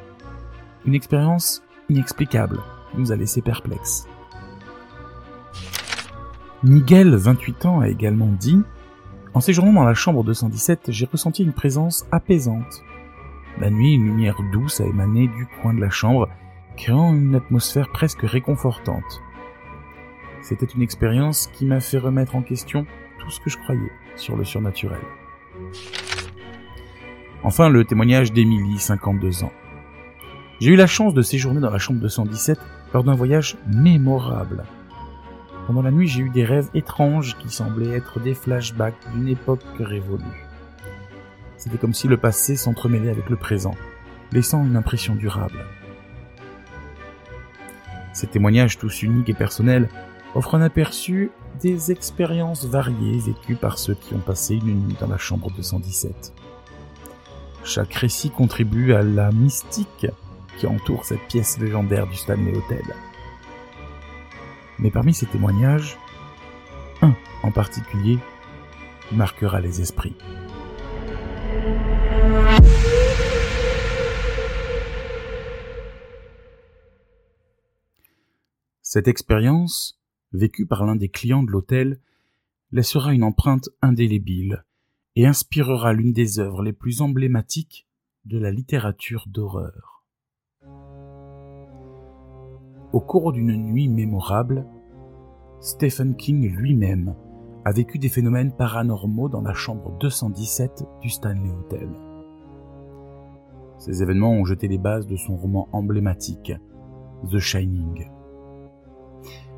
Une 0.85 0.95
expérience 0.95 1.63
inexplicable 1.89 2.59
nous 2.97 3.11
a 3.11 3.15
laissés 3.15 3.41
perplexes. 3.41 4.07
Miguel, 6.63 7.15
28 7.15 7.65
ans, 7.65 7.79
a 7.81 7.89
également 7.89 8.31
dit 8.31 8.61
En 9.33 9.39
séjournant 9.39 9.73
dans 9.73 9.83
la 9.83 9.93
chambre 9.93 10.23
217, 10.23 10.85
j'ai 10.89 11.05
ressenti 11.05 11.43
une 11.43 11.53
présence 11.53 12.05
apaisante. 12.11 12.83
La 13.59 13.69
nuit, 13.69 13.93
une 13.93 14.05
lumière 14.05 14.37
douce 14.51 14.81
a 14.81 14.85
émané 14.85 15.27
du 15.27 15.47
coin 15.61 15.73
de 15.73 15.79
la 15.79 15.89
chambre, 15.89 16.27
créant 16.75 17.13
une 17.13 17.35
atmosphère 17.35 17.91
presque 17.91 18.23
réconfortante. 18.23 19.21
C'était 20.41 20.65
une 20.65 20.81
expérience 20.81 21.47
qui 21.53 21.65
m'a 21.65 21.79
fait 21.79 21.97
remettre 21.97 22.35
en 22.35 22.41
question 22.41 22.85
tout 23.19 23.29
ce 23.29 23.39
que 23.39 23.49
je 23.49 23.57
croyais 23.57 23.91
sur 24.15 24.35
le 24.35 24.43
surnaturel. 24.43 25.01
Enfin, 27.43 27.69
le 27.69 27.85
témoignage 27.85 28.33
d'Émilie, 28.33 28.79
52 28.79 29.43
ans. 29.43 29.51
J'ai 30.61 30.71
eu 30.71 30.75
la 30.75 30.87
chance 30.87 31.13
de 31.13 31.21
séjourner 31.21 31.59
dans 31.59 31.69
la 31.69 31.79
chambre 31.79 31.99
217 31.99 32.57
lors 32.93 33.03
d'un 33.03 33.13
voyage 33.13 33.57
mémorable. 33.67 34.63
Pendant 35.67 35.81
la 35.81 35.91
nuit, 35.91 36.07
j'ai 36.07 36.21
eu 36.21 36.29
des 36.29 36.45
rêves 36.45 36.69
étranges 36.73 37.37
qui 37.37 37.49
semblaient 37.49 37.95
être 37.95 38.19
des 38.21 38.33
flashbacks 38.33 39.11
d'une 39.13 39.27
époque 39.27 39.63
révolue. 39.79 40.23
C'était 41.57 41.77
comme 41.77 41.93
si 41.93 42.07
le 42.07 42.17
passé 42.17 42.55
s'entremêlait 42.55 43.09
avec 43.09 43.29
le 43.29 43.35
présent, 43.35 43.75
laissant 44.31 44.63
une 44.63 44.77
impression 44.77 45.15
durable. 45.15 45.65
Ces 48.13 48.27
témoignages 48.27 48.77
tous 48.77 49.03
uniques 49.03 49.29
et 49.29 49.33
personnels 49.33 49.89
offrent 50.35 50.55
un 50.55 50.61
aperçu 50.61 51.31
des 51.61 51.91
expériences 51.91 52.65
variées 52.65 53.19
vécues 53.19 53.55
par 53.55 53.77
ceux 53.77 53.95
qui 53.95 54.13
ont 54.13 54.19
passé 54.19 54.55
une 54.55 54.87
nuit 54.87 54.95
dans 55.01 55.07
la 55.07 55.17
chambre 55.17 55.51
217. 55.51 56.33
Chaque 57.63 57.93
récit 57.95 58.29
contribue 58.29 58.93
à 58.93 59.01
la 59.01 59.31
mystique 59.31 60.07
qui 60.57 60.67
entoure 60.67 61.05
cette 61.05 61.27
pièce 61.27 61.57
légendaire 61.59 62.07
du 62.07 62.15
Stanley 62.15 62.55
Hotel. 62.55 62.83
Mais 64.79 64.91
parmi 64.91 65.13
ces 65.13 65.25
témoignages, 65.25 65.97
un 67.01 67.15
en 67.43 67.51
particulier 67.51 68.17
marquera 69.11 69.61
les 69.61 69.81
esprits. 69.81 70.15
Cette 78.81 79.07
expérience, 79.07 79.99
vécue 80.31 80.65
par 80.65 80.85
l'un 80.85 80.95
des 80.95 81.09
clients 81.09 81.43
de 81.43 81.51
l'hôtel, 81.51 81.99
laissera 82.71 83.13
une 83.13 83.23
empreinte 83.23 83.69
indélébile 83.81 84.63
et 85.15 85.25
inspirera 85.25 85.93
l'une 85.93 86.13
des 86.13 86.39
œuvres 86.39 86.63
les 86.63 86.73
plus 86.73 87.01
emblématiques 87.01 87.87
de 88.25 88.37
la 88.37 88.51
littérature 88.51 89.25
d'horreur. 89.27 89.94
Au 92.93 92.99
cours 92.99 93.33
d'une 93.33 93.55
nuit 93.55 93.87
mémorable, 93.87 94.65
Stephen 95.59 96.15
King 96.15 96.55
lui-même 96.55 97.15
a 97.65 97.71
vécu 97.71 97.97
des 97.97 98.09
phénomènes 98.09 98.51
paranormaux 98.51 99.27
dans 99.27 99.41
la 99.41 99.53
chambre 99.53 99.91
217 99.99 100.83
du 101.01 101.09
Stanley 101.09 101.49
Hotel. 101.49 101.89
Ces 103.79 104.03
événements 104.03 104.31
ont 104.31 104.45
jeté 104.45 104.67
les 104.67 104.77
bases 104.77 105.07
de 105.07 105.17
son 105.17 105.35
roman 105.35 105.67
emblématique, 105.71 106.53
The 107.31 107.39
Shining. 107.39 108.07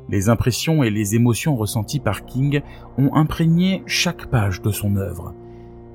Les 0.08 0.30
impressions 0.30 0.82
et 0.82 0.90
les 0.90 1.14
émotions 1.14 1.54
ressenties 1.54 2.00
par 2.00 2.24
King 2.24 2.62
ont 2.96 3.14
imprégné 3.14 3.82
chaque 3.86 4.26
page 4.26 4.62
de 4.62 4.70
son 4.70 4.96
œuvre, 4.96 5.34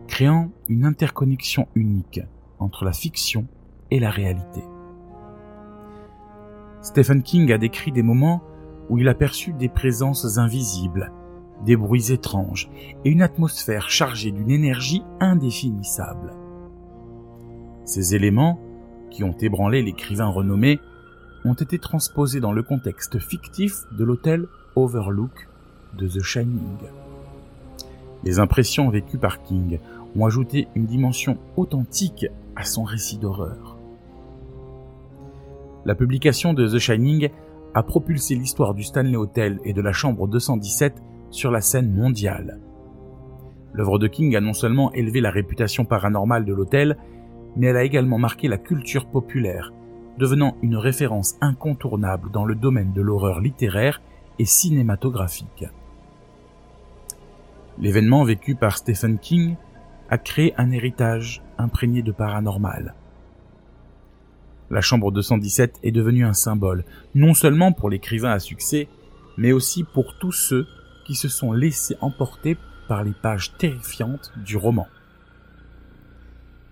créant 0.08 0.52
une 0.70 0.86
interconnexion 0.86 1.68
unique 1.74 2.22
entre 2.60 2.86
la 2.86 2.94
fiction 2.94 3.48
et 3.90 4.00
la 4.00 4.12
réalité. 4.12 4.62
Stephen 6.84 7.24
King 7.24 7.50
a 7.54 7.58
décrit 7.58 7.94
des 7.94 8.04
moments 8.04 8.44
où 8.90 8.98
il 8.98 9.08
a 9.08 9.16
perçu 9.16 9.54
des 9.54 9.70
présences 9.70 10.38
invisibles, 10.38 11.14
des 11.66 11.78
bruits 11.78 12.12
étranges 12.12 12.70
et 13.06 13.10
une 13.10 13.22
atmosphère 13.22 13.90
chargée 13.90 14.32
d'une 14.32 14.52
énergie 14.52 15.02
indéfinissable. 15.22 16.34
Ces 17.86 18.16
éléments, 18.16 18.60
qui 19.10 19.24
ont 19.24 19.36
ébranlé 19.40 19.82
l'écrivain 19.82 20.28
renommé, 20.28 20.82
ont 21.46 21.54
été 21.54 21.80
transposés 21.80 22.42
dans 22.42 22.52
le 22.52 22.64
contexte 22.64 23.18
fictif 23.18 23.76
de 23.98 24.04
l'hôtel 24.04 24.48
Overlook 24.76 25.48
de 25.98 26.08
The 26.08 26.22
Shining. 26.22 26.78
Les 28.26 28.40
impressions 28.40 28.90
vécues 28.90 29.18
par 29.18 29.42
King 29.42 29.80
ont 30.18 30.26
ajouté 30.26 30.68
une 30.76 30.86
dimension 30.86 31.38
authentique 31.56 32.26
à 32.58 32.66
son 32.66 32.84
récit 32.84 33.20
d'horreur. 33.20 33.73
La 35.86 35.96
publication 35.96 36.54
de 36.54 36.66
The 36.66 36.80
Shining 36.80 37.30
a 37.74 37.84
propulsé 37.84 38.36
l'histoire 38.36 38.74
du 38.74 38.84
Stanley 38.84 39.18
Hotel 39.18 39.60
et 39.66 39.74
de 39.74 39.82
la 39.82 39.92
chambre 39.92 40.30
217 40.30 41.02
sur 41.30 41.52
la 41.52 41.60
scène 41.60 41.94
mondiale. 41.94 42.62
L'œuvre 43.74 44.00
de 44.00 44.08
King 44.08 44.34
a 44.38 44.42
non 44.42 44.54
seulement 44.54 44.94
élevé 44.94 45.20
la 45.20 45.30
réputation 45.30 45.84
paranormale 45.84 46.46
de 46.46 46.54
l'hôtel, 46.54 46.98
mais 47.58 47.68
elle 47.68 47.76
a 47.76 47.84
également 47.84 48.18
marqué 48.18 48.48
la 48.48 48.58
culture 48.58 49.08
populaire, 49.08 49.74
devenant 50.18 50.56
une 50.62 50.78
référence 50.78 51.36
incontournable 51.42 52.32
dans 52.32 52.46
le 52.46 52.56
domaine 52.56 52.94
de 52.94 53.02
l'horreur 53.02 53.42
littéraire 53.42 54.02
et 54.40 54.46
cinématographique. 54.46 55.66
L'événement 57.78 58.24
vécu 58.24 58.56
par 58.56 58.78
Stephen 58.78 59.18
King 59.18 59.56
a 60.10 60.18
créé 60.18 60.54
un 60.58 60.72
héritage 60.72 61.44
imprégné 61.58 62.04
de 62.04 62.12
paranormal 62.14 62.96
la 64.74 64.82
chambre 64.82 65.12
217 65.12 65.80
est 65.84 65.92
devenue 65.92 66.26
un 66.26 66.34
symbole, 66.34 66.84
non 67.14 67.36
seulement 67.36 67.72
pour 67.72 67.92
l'écrivain 67.92 68.32
à 68.32 68.40
succès, 68.40 68.88
mais 69.38 69.52
aussi 69.52 69.84
pour 69.84 70.18
tous 70.18 70.32
ceux 70.32 70.68
qui 71.06 71.14
se 71.14 71.28
sont 71.28 71.52
laissés 71.52 71.96
emporter 72.02 72.58
par 72.88 73.04
les 73.04 73.14
pages 73.14 73.56
terrifiantes 73.58 74.34
du 74.44 74.58
roman. 74.58 74.88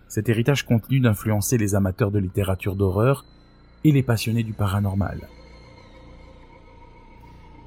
Cet 0.07 0.29
héritage 0.29 0.65
continue 0.65 0.99
d'influencer 0.99 1.59
les 1.59 1.75
amateurs 1.75 2.09
de 2.09 2.17
littérature 2.17 2.75
d'horreur 2.75 3.23
et 3.83 3.91
les 3.91 4.03
passionnés 4.03 4.43
du 4.43 4.53
paranormal. 4.53 5.27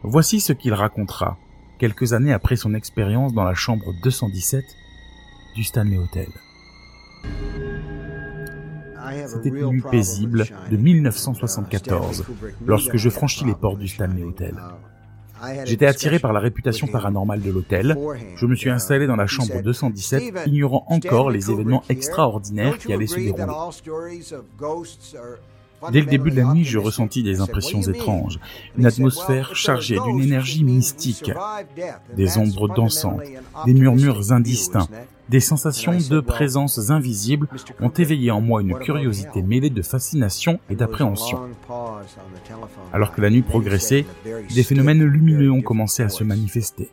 Voici 0.03 0.41
ce 0.41 0.53
qu'il 0.53 0.75
racontera 0.75 1.39
quelques 1.79 2.13
années 2.13 2.33
après 2.33 2.57
son 2.57 2.75
expérience 2.75 3.33
dans 3.35 3.45
la 3.45 3.55
chambre 3.55 3.95
217 4.03 4.65
du 5.55 5.63
Stanley 5.63 5.97
Hotel. 5.97 6.29
C'était 9.27 9.49
une 9.49 9.67
nuit 9.67 9.83
paisible 9.91 10.47
de 10.71 10.77
1974, 10.77 12.25
lorsque 12.67 12.97
je 12.97 13.09
franchis 13.11 13.45
les 13.45 13.55
portes 13.55 13.79
du 13.79 13.89
Stanley 13.89 14.23
Hotel. 14.23 14.55
J'étais 15.65 15.87
attiré 15.87 16.19
par 16.19 16.33
la 16.33 16.41
réputation 16.41 16.87
paranormale 16.87 17.43
de 17.43 17.51
l'hôtel. 17.51 17.97
Je 18.37 18.47
me 18.47 18.55
suis 18.55 18.71
installé 18.71 19.07
dans 19.07 19.17
la 19.17 19.27
chambre 19.27 19.61
217, 19.63 20.35
ignorant 20.47 20.85
encore 20.89 21.31
les 21.31 21.51
événements 21.51 21.83
extraordinaires 21.89 22.79
qui 22.79 22.93
allaient 22.93 23.07
se 23.07 23.17
dérouler. 23.17 23.45
Dès 25.93 26.01
le 26.01 26.07
début 26.07 26.31
de 26.31 26.37
la 26.37 26.45
nuit, 26.45 26.65
je 26.65 26.79
ressentis 26.79 27.23
des 27.23 27.41
impressions 27.41 27.83
étranges, 27.83 28.39
une 28.79 28.87
atmosphère 28.87 29.55
chargée 29.55 29.99
d'une 30.07 30.21
énergie 30.21 30.65
mystique, 30.65 31.31
des 32.17 32.39
ombres 32.39 32.69
dansantes, 32.69 33.21
des 33.67 33.75
murmures 33.75 34.33
indistincts, 34.33 34.89
des 35.29 35.41
sensations 35.41 35.97
de 35.97 36.21
présence 36.21 36.91
invisibles 36.91 37.49
ont 37.81 37.91
éveillé 37.91 38.31
en 38.31 38.41
moi 38.41 38.61
une 38.61 38.79
curiosité 38.79 39.43
mêlée 39.43 39.71
de 39.71 39.83
fascination 39.83 40.61
et 40.71 40.77
d'appréhension. 40.77 41.41
Alors 42.93 43.13
que 43.13 43.21
la 43.21 43.31
nuit 43.31 43.43
progressait, 43.43 44.05
des 44.55 44.63
phénomènes 44.63 45.05
lumineux 45.05 45.51
ont 45.51 45.63
commencé 45.63 46.03
à 46.03 46.09
se 46.09 46.25
manifester. 46.25 46.91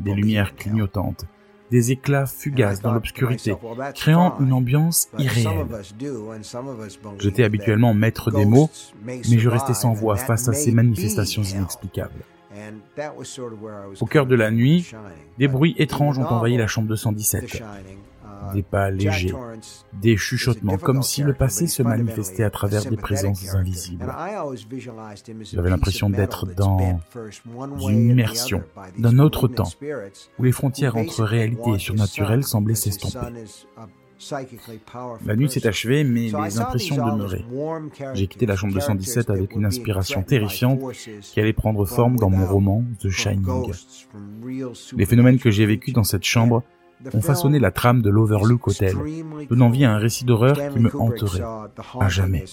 Des 0.00 0.14
lumières 0.14 0.54
clignotantes, 0.56 1.24
des 1.70 1.90
éclats 1.90 2.26
fugaces 2.26 2.82
dans 2.82 2.92
l'obscurité, 2.92 3.54
créant 3.94 4.38
une 4.40 4.52
ambiance 4.52 5.08
irréelle. 5.18 5.66
J'étais 7.18 7.44
habituellement 7.44 7.94
maître 7.94 8.30
des 8.30 8.44
mots, 8.44 8.70
mais 9.04 9.38
je 9.38 9.48
restais 9.48 9.74
sans 9.74 9.92
voix 9.92 10.16
face 10.16 10.48
à 10.48 10.52
ces 10.52 10.72
manifestations 10.72 11.42
inexplicables. 11.42 12.24
Au 14.00 14.06
cœur 14.06 14.26
de 14.26 14.34
la 14.34 14.50
nuit, 14.50 14.92
des 15.38 15.48
bruits 15.48 15.74
étranges 15.78 16.18
ont 16.18 16.26
envahi 16.26 16.56
la 16.56 16.66
chambre 16.66 16.88
217. 16.88 17.62
Des 18.52 18.62
pas 18.62 18.90
légers, 18.90 19.32
des 19.94 20.16
chuchotements, 20.16 20.76
comme 20.76 21.02
si 21.02 21.22
le 21.22 21.32
passé 21.32 21.66
se 21.66 21.82
manifestait 21.82 22.44
à 22.44 22.50
travers 22.50 22.84
des 22.84 22.96
présences 22.96 23.54
invisibles. 23.54 24.06
J'avais 25.52 25.70
l'impression 25.70 26.10
d'être 26.10 26.46
dans 26.46 27.00
une 27.88 28.10
immersion 28.10 28.62
d'un 28.98 29.18
autre 29.18 29.48
temps, 29.48 29.70
où 30.38 30.42
les 30.42 30.52
frontières 30.52 30.96
entre 30.96 31.24
réalité 31.24 31.70
et 31.70 31.78
surnaturel 31.78 32.44
semblaient 32.44 32.74
s'estomper. 32.74 33.18
La 35.26 35.36
nuit 35.36 35.50
s'est 35.50 35.66
achevée, 35.66 36.04
mais 36.04 36.30
les 36.44 36.58
impressions 36.58 36.96
demeuraient. 36.96 37.44
J'ai 38.14 38.26
quitté 38.26 38.46
la 38.46 38.56
chambre 38.56 38.74
217 38.74 39.30
avec 39.30 39.54
une 39.54 39.64
inspiration 39.64 40.22
terrifiante 40.22 40.80
qui 41.20 41.40
allait 41.40 41.52
prendre 41.52 41.84
forme 41.84 42.16
dans 42.16 42.30
mon 42.30 42.46
roman 42.46 42.84
The 43.00 43.10
Shining. 43.10 43.72
Les 44.96 45.06
phénomènes 45.06 45.38
que 45.38 45.50
j'ai 45.50 45.66
vécus 45.66 45.94
dans 45.94 46.04
cette 46.04 46.24
chambre 46.24 46.62
ont 47.12 47.20
façonné 47.20 47.58
la 47.58 47.70
trame 47.70 48.02
de 48.02 48.10
l'Overlook 48.10 48.68
Hotel, 48.68 48.96
donnant 49.48 49.70
vie 49.70 49.84
à 49.84 49.92
un 49.92 49.98
récit 49.98 50.24
d'horreur 50.24 50.56
qui 50.72 50.78
me 50.78 50.94
hanterait 50.96 51.42
à 52.00 52.08
jamais. 52.08 52.44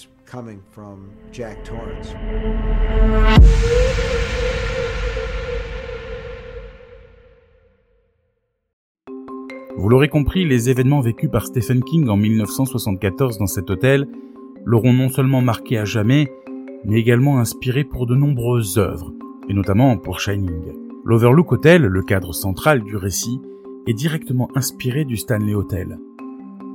Vous 9.78 9.88
l'aurez 9.88 10.10
compris, 10.10 10.46
les 10.46 10.70
événements 10.70 11.00
vécus 11.00 11.30
par 11.30 11.46
Stephen 11.46 11.84
King 11.84 12.10
en 12.10 12.18
1974 12.18 13.38
dans 13.38 13.48
cet 13.48 13.70
hôtel 13.70 14.08
l'auront 14.66 14.94
non 14.94 15.10
seulement 15.10 15.42
marqué 15.42 15.78
à 15.78 15.86
jamais, 15.86 16.32
mais 16.86 17.00
également 17.00 17.40
inspiré 17.40 17.84
pour 17.84 18.06
de 18.06 18.16
nombreuses 18.16 18.78
œuvres, 18.78 19.14
et 19.48 19.54
notamment 19.54 19.98
pour 19.98 20.20
Shining. 20.20 20.74
L'Overlook 21.06 21.54
Hotel, 21.54 21.84
le 21.84 22.04
cadre 22.04 22.34
central 22.34 22.84
du 22.84 22.96
récit, 22.96 23.40
est 23.88 23.94
directement 23.94 24.50
inspiré 24.56 25.06
du 25.06 25.18
Stanley 25.18 25.56
Hotel. 25.56 25.98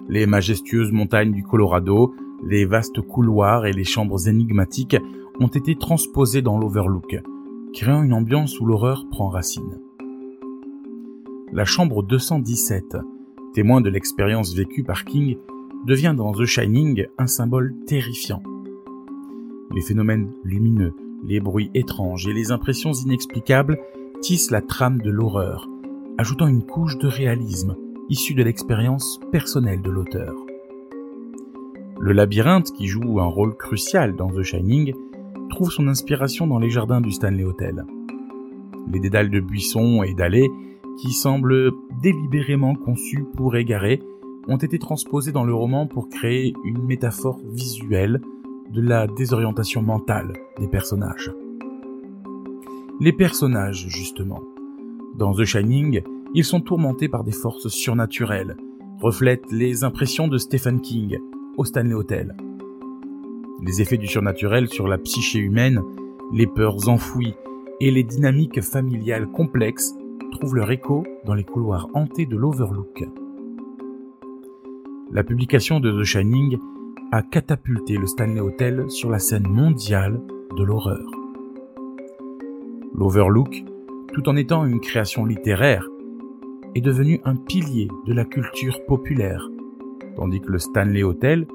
Les 0.09 0.27
majestueuses 0.27 0.91
montagnes 0.91 1.33
du 1.33 1.45
Colorado, 1.45 2.15
les 2.45 2.65
vastes 2.65 3.01
couloirs 3.01 3.67
et 3.67 3.73
les 3.73 3.85
chambres 3.85 4.29
énigmatiques 4.29 4.97
ont 5.39 5.49
été 5.49 5.77
transposés 5.77 6.43
dans 6.43 6.59
l'Overlook, 6.59 7.21
créant 7.75 8.03
une 8.03 8.15
ambiance 8.15 8.59
où 8.59 8.67
l'horreur 8.67 9.05
prend 9.11 9.29
racine. 9.29 9.81
La 11.53 11.65
chambre 11.65 12.03
217, 12.03 12.97
témoin 13.55 13.81
de 13.81 13.89
l'expérience 13.89 14.53
vécue 14.53 14.83
par 14.83 15.05
King, 15.05 15.37
devient 15.87 16.15
dans 16.17 16.33
The 16.33 16.45
Shining 16.45 17.07
un 17.19 17.29
symbole 17.29 17.75
terrifiant. 17.87 18.43
Les 19.73 19.81
phénomènes 19.81 20.33
lumineux, 20.43 20.93
les 21.25 21.39
bruits 21.39 21.71
étranges 21.73 22.27
et 22.27 22.33
les 22.33 22.51
impressions 22.51 22.93
inexplicables 22.93 23.79
tissent 24.21 24.51
la 24.51 24.61
trame 24.61 25.01
de 25.01 25.11
l'horreur, 25.11 25.69
ajoutant 26.19 26.49
une 26.49 26.65
couche 26.65 26.99
de 26.99 27.07
réalisme 27.07 27.77
issue 28.09 28.35
de 28.35 28.43
l'expérience 28.43 29.21
personnelle 29.31 29.83
de 29.83 29.91
l'auteur. 29.91 30.35
Le 32.01 32.13
labyrinthe, 32.13 32.73
qui 32.73 32.89
joue 32.89 33.21
un 33.21 33.27
rôle 33.27 33.57
crucial 33.57 34.17
dans 34.17 34.31
The 34.31 34.43
Shining, 34.43 34.95
trouve 35.49 35.71
son 35.71 35.87
inspiration 35.87 36.49
dans 36.49 36.59
les 36.59 36.71
jardins 36.71 37.01
du 37.01 37.13
Stanley 37.13 37.45
Hotel. 37.45 37.85
Les 38.93 39.01
dédales 39.01 39.31
de 39.31 39.41
buissons 39.41 40.03
et 40.03 40.13
d'allées, 40.13 40.51
qui 40.99 41.13
semblent 41.13 41.73
délibérément 42.03 42.75
conçus 42.75 43.25
pour 43.37 43.57
égarer, 43.57 44.03
ont 44.49 44.57
été 44.57 44.79
transposés 44.79 45.33
dans 45.33 45.45
le 45.45 45.55
roman 45.55 45.87
pour 45.87 46.09
créer 46.09 46.55
une 46.65 46.83
métaphore 46.83 47.41
visuelle 47.51 48.21
de 48.73 48.81
la 48.81 49.07
désorientation 49.07 49.83
mentale 49.83 50.33
des 50.59 50.69
personnages. 50.69 51.33
Les 53.01 53.13
personnages, 53.13 53.87
justement. 53.89 54.43
Dans 55.17 55.35
The 55.35 55.45
Shining, 55.45 56.03
ils 56.35 56.45
sont 56.45 56.61
tourmentés 56.61 57.09
par 57.09 57.25
des 57.25 57.33
forces 57.33 57.69
surnaturelles, 57.69 58.57
reflètent 59.01 59.51
les 59.51 59.85
impressions 59.85 60.29
de 60.29 60.39
Stephen 60.39 60.81
King 60.81 61.19
au 61.57 61.65
Stanley 61.65 61.95
Hotel. 61.95 62.37
Les 63.63 63.81
effets 63.81 63.97
du 63.97 64.07
surnaturel 64.07 64.69
sur 64.69 64.87
la 64.87 64.99
psyché 64.99 65.39
humaine, 65.39 65.83
les 66.33 66.47
peurs 66.47 66.89
enfouies 66.89 67.35
et 67.81 67.91
les 67.91 68.03
dynamiques 68.03 68.61
familiales 68.61 69.31
complexes 69.31 69.95
trouvent 70.33 70.57
leur 70.57 70.71
écho 70.71 71.05
dans 71.25 71.35
les 71.35 71.45
couloirs 71.45 71.89
hantés 71.95 72.27
de 72.27 72.37
l'Overlook. 72.37 73.05
La 75.13 75.23
publication 75.23 75.81
de 75.81 75.93
The 75.93 76.05
Shining 76.05 76.59
a 77.13 77.23
catapulté 77.23 77.97
le 77.97 78.07
Stanley 78.07 78.41
Hotel 78.41 78.91
sur 78.91 79.11
la 79.11 79.19
scène 79.19 79.47
mondiale 79.47 80.21
de 80.57 80.65
l'horreur. 80.65 81.09
L'Overlook, 82.95 83.65
tout 84.13 84.29
en 84.29 84.37
étant 84.37 84.65
une 84.65 84.81
création 84.81 85.25
littéraire, 85.25 85.87
est 86.75 86.81
devenu 86.81 87.21
un 87.25 87.37
pilier 87.37 87.89
de 88.07 88.13
la 88.13 88.25
culture 88.25 88.85
populaire, 88.87 89.49
tandis 90.17 90.41
que 90.41 90.51
le 90.51 90.59
Stanley 90.59 91.03
Hotel, 91.03 91.47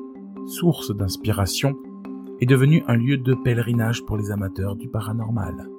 source 0.48 0.96
d'inspiration, 0.96 1.76
est 2.40 2.46
devenu 2.46 2.84
un 2.88 2.96
lieu 2.96 3.18
de 3.18 3.34
pèlerinage 3.34 4.04
pour 4.06 4.18
les 4.18 4.32
amateurs 4.32 4.76
du 4.76 4.88
paranormal. 4.88 5.70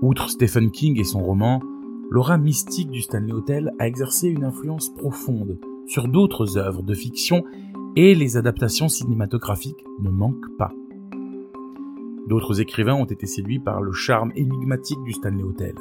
Outre 0.00 0.30
Stephen 0.30 0.70
King 0.70 1.00
et 1.00 1.04
son 1.04 1.24
roman, 1.24 1.60
l'aura 2.08 2.38
mystique 2.38 2.88
du 2.88 3.02
Stanley 3.02 3.32
Hotel 3.32 3.72
a 3.80 3.88
exercé 3.88 4.28
une 4.28 4.44
influence 4.44 4.94
profonde 4.94 5.58
sur 5.88 6.06
d'autres 6.06 6.56
œuvres 6.56 6.82
de 6.82 6.94
fiction 6.94 7.44
et 7.96 8.14
les 8.14 8.36
adaptations 8.36 8.88
cinématographiques 8.88 9.84
ne 10.00 10.10
manquent 10.10 10.56
pas. 10.56 10.70
D'autres 12.28 12.60
écrivains 12.60 12.94
ont 12.94 13.06
été 13.06 13.26
séduits 13.26 13.58
par 13.58 13.82
le 13.82 13.90
charme 13.90 14.30
énigmatique 14.36 15.02
du 15.02 15.12
Stanley 15.12 15.42
Hotel. 15.42 15.74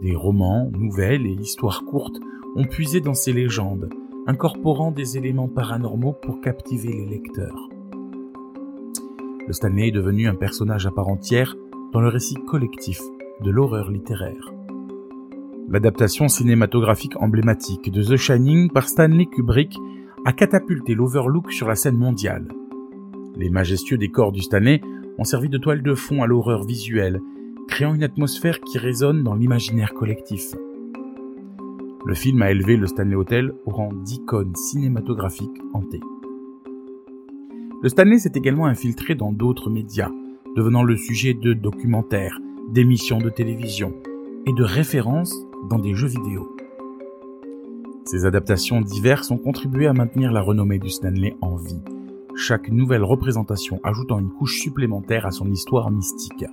Des 0.00 0.14
romans, 0.14 0.70
nouvelles 0.72 1.26
et 1.26 1.32
histoires 1.32 1.84
courtes 1.84 2.20
ont 2.54 2.64
puisé 2.64 3.00
dans 3.00 3.14
ces 3.14 3.32
légendes, 3.32 3.88
incorporant 4.28 4.92
des 4.92 5.18
éléments 5.18 5.48
paranormaux 5.48 6.12
pour 6.12 6.40
captiver 6.40 6.92
les 6.92 7.06
lecteurs. 7.06 7.68
Le 9.48 9.52
Stanley 9.52 9.88
est 9.88 9.92
devenu 9.92 10.28
un 10.28 10.36
personnage 10.36 10.86
à 10.86 10.92
part 10.92 11.08
entière 11.08 11.56
dans 11.92 12.00
le 12.00 12.08
récit 12.08 12.36
collectif 12.46 13.00
de 13.42 13.50
l'horreur 13.50 13.90
littéraire. 13.90 14.52
L'adaptation 15.68 16.28
cinématographique 16.28 17.16
emblématique 17.20 17.90
de 17.90 18.02
The 18.02 18.16
Shining 18.16 18.70
par 18.70 18.88
Stanley 18.88 19.26
Kubrick 19.26 19.76
a 20.24 20.32
catapulté 20.32 20.94
l'Overlook 20.94 21.52
sur 21.52 21.68
la 21.68 21.74
scène 21.74 21.96
mondiale. 21.96 22.48
Les 23.36 23.50
majestueux 23.50 23.98
décors 23.98 24.32
du 24.32 24.42
Stanley 24.42 24.80
ont 25.18 25.24
servi 25.24 25.48
de 25.48 25.58
toile 25.58 25.82
de 25.82 25.94
fond 25.94 26.22
à 26.22 26.26
l'horreur 26.26 26.64
visuelle 26.64 27.20
créant 27.68 27.94
une 27.94 28.04
atmosphère 28.04 28.60
qui 28.60 28.78
résonne 28.78 29.22
dans 29.22 29.34
l'imaginaire 29.34 29.92
collectif. 29.92 30.54
Le 32.06 32.14
film 32.14 32.40
a 32.42 32.50
élevé 32.50 32.76
le 32.76 32.86
Stanley 32.86 33.16
Hotel 33.16 33.52
au 33.66 33.70
rang 33.70 33.92
d'icône 33.92 34.54
cinématographique 34.54 35.60
hantée. 35.74 36.00
Le 37.82 37.88
Stanley 37.88 38.18
s'est 38.18 38.32
également 38.34 38.66
infiltré 38.66 39.14
dans 39.14 39.32
d'autres 39.32 39.68
médias, 39.68 40.10
devenant 40.56 40.84
le 40.84 40.96
sujet 40.96 41.34
de 41.34 41.52
documentaires, 41.52 42.38
d'émissions 42.68 43.18
de 43.18 43.30
télévision 43.30 43.94
et 44.44 44.52
de 44.52 44.64
références 44.64 45.34
dans 45.68 45.78
des 45.78 45.94
jeux 45.94 46.08
vidéo. 46.08 46.56
Ces 48.04 48.24
adaptations 48.24 48.80
diverses 48.80 49.30
ont 49.30 49.38
contribué 49.38 49.86
à 49.86 49.92
maintenir 49.92 50.32
la 50.32 50.40
renommée 50.40 50.78
du 50.78 50.90
Stanley 50.90 51.36
en 51.40 51.56
vie, 51.56 51.82
chaque 52.36 52.68
nouvelle 52.68 53.02
représentation 53.02 53.80
ajoutant 53.82 54.18
une 54.18 54.30
couche 54.30 54.60
supplémentaire 54.60 55.26
à 55.26 55.30
son 55.30 55.50
histoire 55.50 55.90
mystique. 55.90 56.44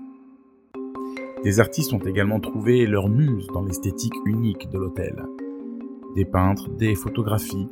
Des 1.44 1.60
artistes 1.60 1.94
ont 1.94 2.00
également 2.00 2.40
trouvé 2.40 2.86
leur 2.86 3.10
muse 3.10 3.48
dans 3.54 3.64
l'esthétique 3.64 4.16
unique 4.26 4.70
de 4.70 4.78
l'hôtel. 4.78 5.26
Des 6.16 6.26
peintres, 6.26 6.70
des 6.70 6.96
photographies, 6.96 7.68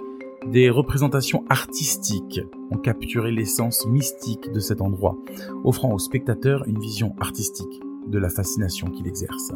des 0.47 0.69
représentations 0.69 1.45
artistiques 1.47 2.41
ont 2.71 2.77
capturé 2.77 3.31
l'essence 3.31 3.85
mystique 3.87 4.51
de 4.51 4.59
cet 4.59 4.81
endroit, 4.81 5.15
offrant 5.63 5.93
aux 5.93 5.99
spectateurs 5.99 6.63
une 6.67 6.79
vision 6.79 7.15
artistique 7.19 7.81
de 8.07 8.19
la 8.19 8.29
fascination 8.29 8.89
qu'il 8.89 9.07
exerce. 9.07 9.51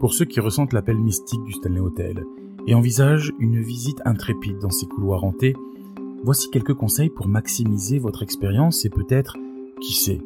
Pour 0.00 0.12
ceux 0.12 0.24
qui 0.24 0.40
ressentent 0.40 0.72
l'appel 0.72 0.98
mystique 0.98 1.42
du 1.44 1.52
Stanley 1.52 1.80
Hotel 1.80 2.24
et 2.66 2.74
envisagent 2.74 3.32
une 3.38 3.60
visite 3.60 4.02
intrépide 4.04 4.58
dans 4.58 4.70
ces 4.70 4.86
couloirs 4.86 5.24
hantés, 5.24 5.54
voici 6.22 6.50
quelques 6.50 6.74
conseils 6.74 7.10
pour 7.10 7.28
maximiser 7.28 7.98
votre 7.98 8.22
expérience 8.22 8.84
et 8.84 8.90
peut-être, 8.90 9.36
qui 9.80 9.94
sait, 9.94 10.20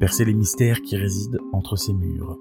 percer 0.00 0.24
les 0.24 0.34
mystères 0.34 0.80
qui 0.82 0.96
résident 0.96 1.38
entre 1.52 1.76
ces 1.76 1.92
murs. 1.92 2.38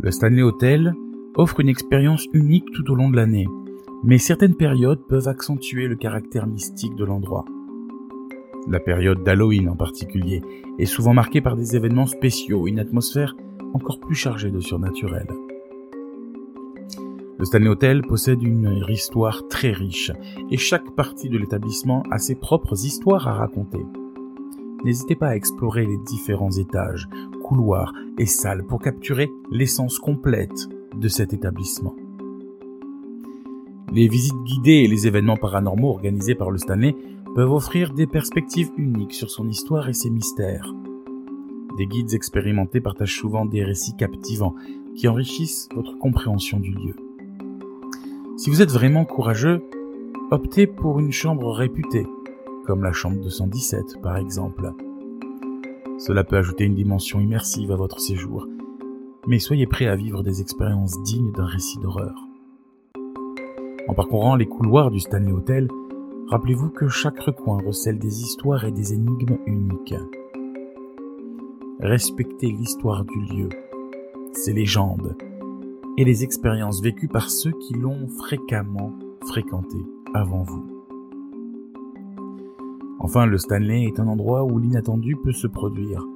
Le 0.00 0.10
Stanley 0.10 0.42
Hotel 0.42 0.94
offre 1.36 1.60
une 1.60 1.68
expérience 1.68 2.26
unique 2.32 2.70
tout 2.72 2.90
au 2.90 2.94
long 2.94 3.10
de 3.10 3.16
l'année, 3.16 3.46
mais 4.02 4.18
certaines 4.18 4.56
périodes 4.56 5.06
peuvent 5.08 5.28
accentuer 5.28 5.86
le 5.86 5.96
caractère 5.96 6.46
mystique 6.46 6.96
de 6.96 7.04
l'endroit. 7.04 7.44
La 8.68 8.80
période 8.80 9.22
d'Halloween 9.22 9.68
en 9.68 9.76
particulier 9.76 10.42
est 10.78 10.86
souvent 10.86 11.14
marquée 11.14 11.40
par 11.40 11.56
des 11.56 11.76
événements 11.76 12.06
spéciaux 12.06 12.66
une 12.66 12.78
atmosphère 12.78 13.36
encore 13.74 14.00
plus 14.00 14.14
chargée 14.14 14.50
de 14.50 14.60
surnaturel. 14.60 15.26
Le 17.38 17.44
Stanley 17.44 17.68
Hotel 17.68 18.02
possède 18.02 18.42
une 18.42 18.84
histoire 18.88 19.48
très 19.48 19.72
riche 19.72 20.12
et 20.50 20.56
chaque 20.56 20.94
partie 20.94 21.28
de 21.28 21.38
l'établissement 21.38 22.04
a 22.10 22.18
ses 22.18 22.36
propres 22.36 22.84
histoires 22.84 23.26
à 23.26 23.32
raconter 23.32 23.84
n'hésitez 24.84 25.16
pas 25.16 25.28
à 25.28 25.36
explorer 25.36 25.86
les 25.86 25.98
différents 25.98 26.50
étages, 26.50 27.08
couloirs 27.42 27.92
et 28.18 28.26
salles 28.26 28.64
pour 28.66 28.80
capturer 28.80 29.30
l'essence 29.50 29.98
complète 29.98 30.68
de 30.94 31.08
cet 31.08 31.32
établissement. 31.32 31.94
Les 33.94 34.08
visites 34.08 34.42
guidées 34.44 34.84
et 34.84 34.88
les 34.88 35.06
événements 35.06 35.36
paranormaux 35.36 35.90
organisés 35.90 36.34
par 36.34 36.50
le 36.50 36.56
Stanley 36.56 36.96
peuvent 37.34 37.52
offrir 37.52 37.92
des 37.92 38.06
perspectives 38.06 38.70
uniques 38.78 39.12
sur 39.12 39.30
son 39.30 39.46
histoire 39.46 39.86
et 39.90 39.92
ses 39.92 40.08
mystères. 40.08 40.72
Des 41.76 41.86
guides 41.86 42.14
expérimentés 42.14 42.80
partagent 42.80 43.18
souvent 43.18 43.44
des 43.44 43.62
récits 43.62 43.94
captivants 43.94 44.54
qui 44.96 45.08
enrichissent 45.08 45.68
votre 45.74 45.98
compréhension 45.98 46.58
du 46.58 46.70
lieu. 46.70 46.96
Si 48.38 48.48
vous 48.48 48.62
êtes 48.62 48.70
vraiment 48.70 49.04
courageux, 49.04 49.62
optez 50.30 50.66
pour 50.66 50.98
une 50.98 51.12
chambre 51.12 51.52
réputée 51.52 52.06
comme 52.64 52.82
la 52.82 52.92
chambre 52.92 53.20
217 53.20 54.00
par 54.02 54.16
exemple. 54.16 54.72
Cela 55.98 56.24
peut 56.24 56.38
ajouter 56.38 56.64
une 56.64 56.74
dimension 56.74 57.20
immersive 57.20 57.70
à 57.70 57.76
votre 57.76 58.00
séjour, 58.00 58.46
mais 59.26 59.38
soyez 59.38 59.66
prêt 59.66 59.86
à 59.86 59.96
vivre 59.96 60.22
des 60.22 60.40
expériences 60.40 61.02
dignes 61.02 61.32
d'un 61.32 61.44
récit 61.44 61.78
d'horreur. 61.78 62.31
En 63.88 63.94
parcourant 63.94 64.36
les 64.36 64.46
couloirs 64.46 64.90
du 64.90 65.00
Stanley 65.00 65.32
Hotel, 65.32 65.68
rappelez-vous 66.28 66.70
que 66.70 66.88
chaque 66.88 67.18
recoin 67.18 67.58
recèle 67.64 67.98
des 67.98 68.22
histoires 68.22 68.64
et 68.64 68.70
des 68.70 68.94
énigmes 68.94 69.38
uniques. 69.44 69.94
Respectez 71.80 72.52
l'histoire 72.52 73.04
du 73.04 73.20
lieu, 73.20 73.48
ses 74.32 74.52
légendes, 74.52 75.16
et 75.98 76.04
les 76.04 76.22
expériences 76.22 76.80
vécues 76.80 77.08
par 77.08 77.28
ceux 77.28 77.50
qui 77.50 77.74
l'ont 77.74 78.06
fréquemment 78.08 78.92
fréquenté 79.26 79.78
avant 80.14 80.42
vous. 80.42 80.64
Enfin, 83.00 83.26
le 83.26 83.36
Stanley 83.36 83.84
est 83.84 83.98
un 83.98 84.06
endroit 84.06 84.44
où 84.44 84.60
l'inattendu 84.60 85.16
peut 85.16 85.32
se 85.32 85.48
produire. 85.48 86.06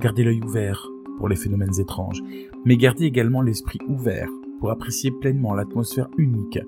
Gardez 0.00 0.22
l'œil 0.22 0.42
ouvert 0.42 0.86
pour 1.16 1.28
les 1.28 1.36
phénomènes 1.36 1.80
étranges, 1.80 2.22
mais 2.66 2.76
gardez 2.76 3.06
également 3.06 3.40
l'esprit 3.40 3.80
ouvert 3.88 4.28
pour 4.58 4.70
apprécier 4.70 5.10
pleinement 5.10 5.54
l'atmosphère 5.54 6.10
unique 6.18 6.58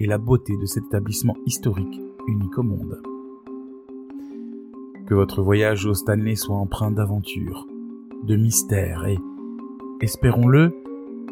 et 0.00 0.06
la 0.06 0.18
beauté 0.18 0.56
de 0.56 0.66
cet 0.66 0.86
établissement 0.86 1.36
historique 1.46 2.00
unique 2.26 2.58
au 2.58 2.62
monde. 2.62 3.00
Que 5.06 5.14
votre 5.14 5.42
voyage 5.42 5.86
au 5.86 5.94
Stanley 5.94 6.34
soit 6.34 6.56
empreint 6.56 6.90
d'aventure, 6.90 7.66
de 8.24 8.36
mystère 8.36 9.06
et, 9.06 9.18
espérons-le, 10.00 10.74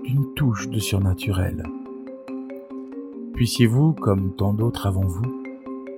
d'une 0.04 0.34
touche 0.34 0.68
de 0.68 0.78
surnaturel. 0.78 1.64
Puissiez-vous, 3.34 3.92
comme 3.94 4.34
tant 4.36 4.52
d'autres 4.52 4.86
avant 4.86 5.06
vous, 5.06 5.42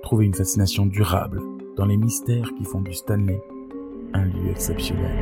trouver 0.03 0.25
une 0.25 0.33
fascination 0.33 0.85
durable 0.85 1.41
dans 1.75 1.85
les 1.85 1.97
mystères 1.97 2.53
qui 2.55 2.63
font 2.63 2.81
du 2.81 2.93
Stanley 2.93 3.41
un 4.13 4.25
lieu 4.25 4.49
exceptionnel. 4.51 5.17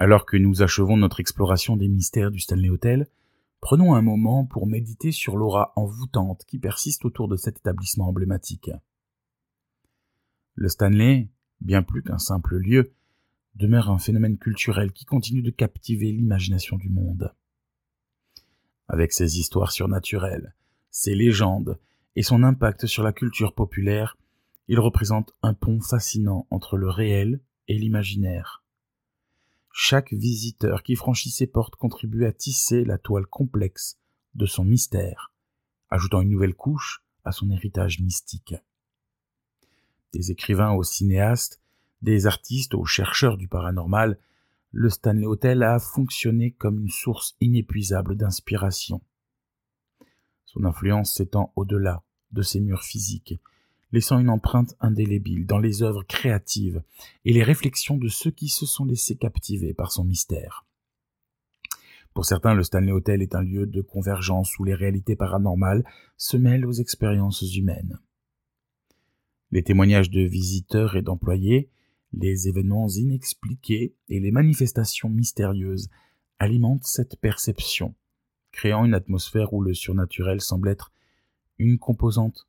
Alors 0.00 0.24
que 0.24 0.38
nous 0.38 0.62
achevons 0.62 0.96
notre 0.96 1.20
exploration 1.20 1.76
des 1.76 1.86
mystères 1.86 2.30
du 2.30 2.40
Stanley 2.40 2.70
Hotel, 2.70 3.06
prenons 3.60 3.94
un 3.94 4.00
moment 4.00 4.46
pour 4.46 4.66
méditer 4.66 5.12
sur 5.12 5.36
l'aura 5.36 5.74
envoûtante 5.76 6.46
qui 6.46 6.58
persiste 6.58 7.04
autour 7.04 7.28
de 7.28 7.36
cet 7.36 7.58
établissement 7.58 8.08
emblématique. 8.08 8.70
Le 10.54 10.68
Stanley, 10.70 11.28
bien 11.60 11.82
plus 11.82 12.02
qu'un 12.02 12.16
simple 12.16 12.56
lieu, 12.56 12.94
demeure 13.56 13.90
un 13.90 13.98
phénomène 13.98 14.38
culturel 14.38 14.90
qui 14.92 15.04
continue 15.04 15.42
de 15.42 15.50
captiver 15.50 16.10
l'imagination 16.12 16.78
du 16.78 16.88
monde. 16.88 17.34
Avec 18.88 19.12
ses 19.12 19.38
histoires 19.38 19.70
surnaturelles, 19.70 20.54
ses 20.90 21.14
légendes 21.14 21.78
et 22.16 22.22
son 22.22 22.42
impact 22.42 22.86
sur 22.86 23.02
la 23.02 23.12
culture 23.12 23.54
populaire, 23.54 24.16
il 24.66 24.80
représente 24.80 25.34
un 25.42 25.52
pont 25.52 25.82
fascinant 25.82 26.46
entre 26.48 26.78
le 26.78 26.88
réel 26.88 27.42
et 27.68 27.76
l'imaginaire. 27.76 28.59
Chaque 29.72 30.12
visiteur 30.12 30.82
qui 30.82 30.96
franchit 30.96 31.30
ses 31.30 31.46
portes 31.46 31.76
contribue 31.76 32.24
à 32.24 32.32
tisser 32.32 32.84
la 32.84 32.98
toile 32.98 33.26
complexe 33.26 33.98
de 34.34 34.46
son 34.46 34.64
mystère, 34.64 35.32
ajoutant 35.90 36.20
une 36.20 36.30
nouvelle 36.30 36.54
couche 36.54 37.04
à 37.24 37.32
son 37.32 37.50
héritage 37.50 38.00
mystique. 38.00 38.54
Des 40.12 40.30
écrivains 40.32 40.72
aux 40.72 40.82
cinéastes, 40.82 41.60
des 42.02 42.26
artistes 42.26 42.74
aux 42.74 42.84
chercheurs 42.84 43.36
du 43.36 43.46
paranormal, 43.46 44.18
le 44.72 44.88
Stanley 44.88 45.26
Hotel 45.26 45.62
a 45.62 45.78
fonctionné 45.78 46.52
comme 46.52 46.80
une 46.80 46.88
source 46.88 47.36
inépuisable 47.40 48.16
d'inspiration. 48.16 49.00
Son 50.46 50.64
influence 50.64 51.14
s'étend 51.14 51.52
au-delà 51.56 52.02
de 52.32 52.42
ses 52.42 52.60
murs 52.60 52.82
physiques, 52.82 53.40
laissant 53.92 54.18
une 54.18 54.30
empreinte 54.30 54.76
indélébile 54.80 55.46
dans 55.46 55.58
les 55.58 55.82
œuvres 55.82 56.04
créatives 56.04 56.82
et 57.24 57.32
les 57.32 57.42
réflexions 57.42 57.96
de 57.96 58.08
ceux 58.08 58.30
qui 58.30 58.48
se 58.48 58.66
sont 58.66 58.84
laissés 58.84 59.16
captiver 59.16 59.74
par 59.74 59.92
son 59.92 60.04
mystère. 60.04 60.66
Pour 62.14 62.24
certains, 62.24 62.54
le 62.54 62.62
Stanley 62.62 62.92
Hotel 62.92 63.22
est 63.22 63.34
un 63.34 63.42
lieu 63.42 63.66
de 63.66 63.82
convergence 63.82 64.58
où 64.58 64.64
les 64.64 64.74
réalités 64.74 65.16
paranormales 65.16 65.84
se 66.16 66.36
mêlent 66.36 66.66
aux 66.66 66.72
expériences 66.72 67.42
humaines. 67.56 67.98
Les 69.52 69.62
témoignages 69.62 70.10
de 70.10 70.20
visiteurs 70.20 70.96
et 70.96 71.02
d'employés, 71.02 71.70
les 72.12 72.48
événements 72.48 72.88
inexpliqués 72.88 73.94
et 74.08 74.20
les 74.20 74.30
manifestations 74.32 75.08
mystérieuses 75.08 75.88
alimentent 76.38 76.84
cette 76.84 77.16
perception, 77.20 77.94
créant 78.52 78.84
une 78.84 78.94
atmosphère 78.94 79.52
où 79.52 79.62
le 79.62 79.74
surnaturel 79.74 80.40
semble 80.40 80.68
être 80.68 80.92
une 81.58 81.78
composante 81.78 82.48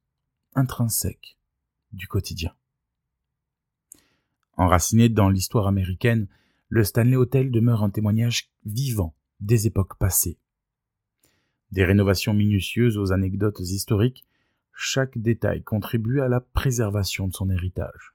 intrinsèque 0.56 1.38
du 1.93 2.08
quotidien. 2.08 2.54
Enraciné 4.58 5.10
dans 5.10 5.30
l'histoire 5.30 5.68
américaine, 5.68 6.28
le 6.70 6.84
Stanley 6.84 7.16
Hotel 7.16 7.52
demeure 7.52 7.84
un 7.84 7.89
témoignage 7.89 8.52
vivant 8.66 9.16
des 9.39 9.68
époques 9.68 9.97
passées. 9.97 10.38
Des 11.72 11.84
rénovations 11.84 12.34
minutieuses 12.34 12.97
aux 12.97 13.12
anecdotes 13.12 13.60
historiques, 13.60 14.26
chaque 14.74 15.18
détail 15.18 15.64
contribue 15.64 16.22
à 16.22 16.28
la 16.28 16.41
préservation 16.41 17.28
de 17.28 17.34
son 17.34 17.49
héritage. 17.49 18.14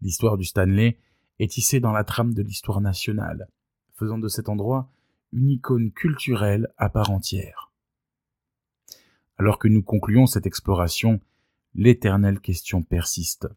L'histoire 0.00 0.38
du 0.38 0.44
Stanley 0.44 0.98
est 1.38 1.50
tissée 1.50 1.80
dans 1.80 1.92
la 1.92 2.04
trame 2.04 2.34
de 2.34 2.42
l'histoire 2.42 2.80
nationale, 2.80 3.48
faisant 3.94 4.18
de 4.18 4.28
cet 4.28 4.48
endroit 4.48 4.90
une 5.32 5.50
icône 5.50 5.92
culturelle 5.92 6.72
à 6.76 6.88
part 6.88 7.10
entière. 7.10 7.69
Alors 9.40 9.58
que 9.58 9.68
nous 9.68 9.82
concluons 9.82 10.26
cette 10.26 10.44
exploration, 10.44 11.18
l'éternelle 11.74 12.40
question 12.40 12.82
persiste. 12.82 13.48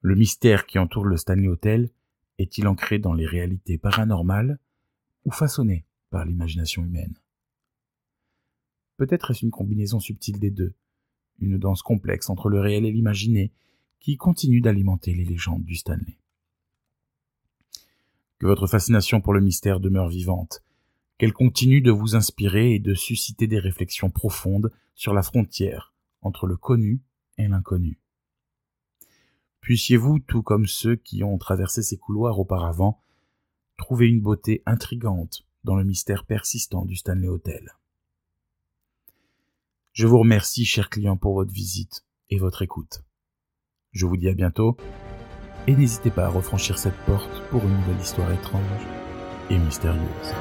Le 0.00 0.14
mystère 0.14 0.64
qui 0.64 0.78
entoure 0.78 1.04
le 1.04 1.18
Stanley 1.18 1.46
Hotel 1.46 1.90
est-il 2.38 2.66
ancré 2.66 2.98
dans 2.98 3.12
les 3.12 3.26
réalités 3.26 3.76
paranormales 3.76 4.58
ou 5.26 5.30
façonné 5.30 5.84
par 6.08 6.24
l'imagination 6.24 6.82
humaine? 6.86 7.18
Peut-être 8.96 9.30
est-ce 9.30 9.44
une 9.44 9.50
combinaison 9.50 10.00
subtile 10.00 10.40
des 10.40 10.50
deux, 10.50 10.72
une 11.38 11.58
danse 11.58 11.82
complexe 11.82 12.30
entre 12.30 12.48
le 12.48 12.58
réel 12.58 12.86
et 12.86 12.92
l'imaginé 12.92 13.52
qui 14.00 14.16
continue 14.16 14.62
d'alimenter 14.62 15.12
les 15.12 15.26
légendes 15.26 15.64
du 15.64 15.74
Stanley. 15.74 16.16
Que 18.38 18.46
votre 18.46 18.66
fascination 18.66 19.20
pour 19.20 19.34
le 19.34 19.42
mystère 19.42 19.80
demeure 19.80 20.08
vivante 20.08 20.62
qu'elle 21.18 21.32
continue 21.32 21.80
de 21.80 21.90
vous 21.90 22.14
inspirer 22.14 22.74
et 22.74 22.78
de 22.78 22.94
susciter 22.94 23.46
des 23.46 23.58
réflexions 23.58 24.10
profondes 24.10 24.72
sur 24.94 25.14
la 25.14 25.22
frontière 25.22 25.94
entre 26.22 26.46
le 26.46 26.56
connu 26.56 27.00
et 27.38 27.48
l'inconnu. 27.48 27.98
Puissiez-vous, 29.60 30.20
tout 30.20 30.42
comme 30.42 30.66
ceux 30.66 30.96
qui 30.96 31.24
ont 31.24 31.38
traversé 31.38 31.82
ces 31.82 31.96
couloirs 31.96 32.38
auparavant, 32.38 33.00
trouver 33.76 34.06
une 34.06 34.20
beauté 34.20 34.62
intrigante 34.64 35.46
dans 35.64 35.76
le 35.76 35.84
mystère 35.84 36.24
persistant 36.24 36.84
du 36.84 36.96
Stanley 36.96 37.28
Hotel. 37.28 37.72
Je 39.92 40.06
vous 40.06 40.18
remercie, 40.18 40.64
chers 40.64 40.90
clients, 40.90 41.16
pour 41.16 41.34
votre 41.34 41.52
visite 41.52 42.04
et 42.30 42.38
votre 42.38 42.62
écoute. 42.62 43.02
Je 43.92 44.06
vous 44.06 44.16
dis 44.16 44.28
à 44.28 44.34
bientôt, 44.34 44.76
et 45.66 45.74
n'hésitez 45.74 46.10
pas 46.10 46.26
à 46.26 46.30
refranchir 46.30 46.78
cette 46.78 46.98
porte 47.06 47.42
pour 47.50 47.64
une 47.64 47.74
nouvelle 47.74 48.00
histoire 48.00 48.30
étrange 48.30 49.05
et 49.50 49.58
mystérieuse. 49.58 50.34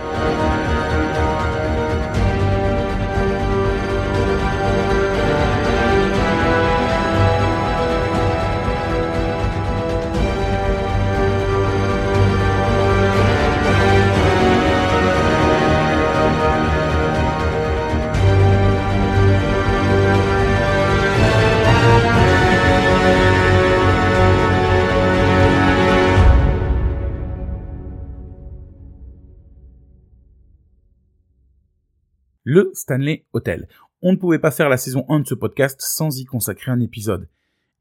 Stanley 32.85 33.25
Hotel. 33.33 33.67
On 34.03 34.11
ne 34.11 34.17
pouvait 34.17 34.37
pas 34.37 34.51
faire 34.51 34.69
la 34.69 34.77
saison 34.77 35.05
1 35.09 35.21
de 35.21 35.27
ce 35.27 35.33
podcast 35.33 35.81
sans 35.81 36.19
y 36.19 36.25
consacrer 36.25 36.71
un 36.71 36.79
épisode. 36.79 37.27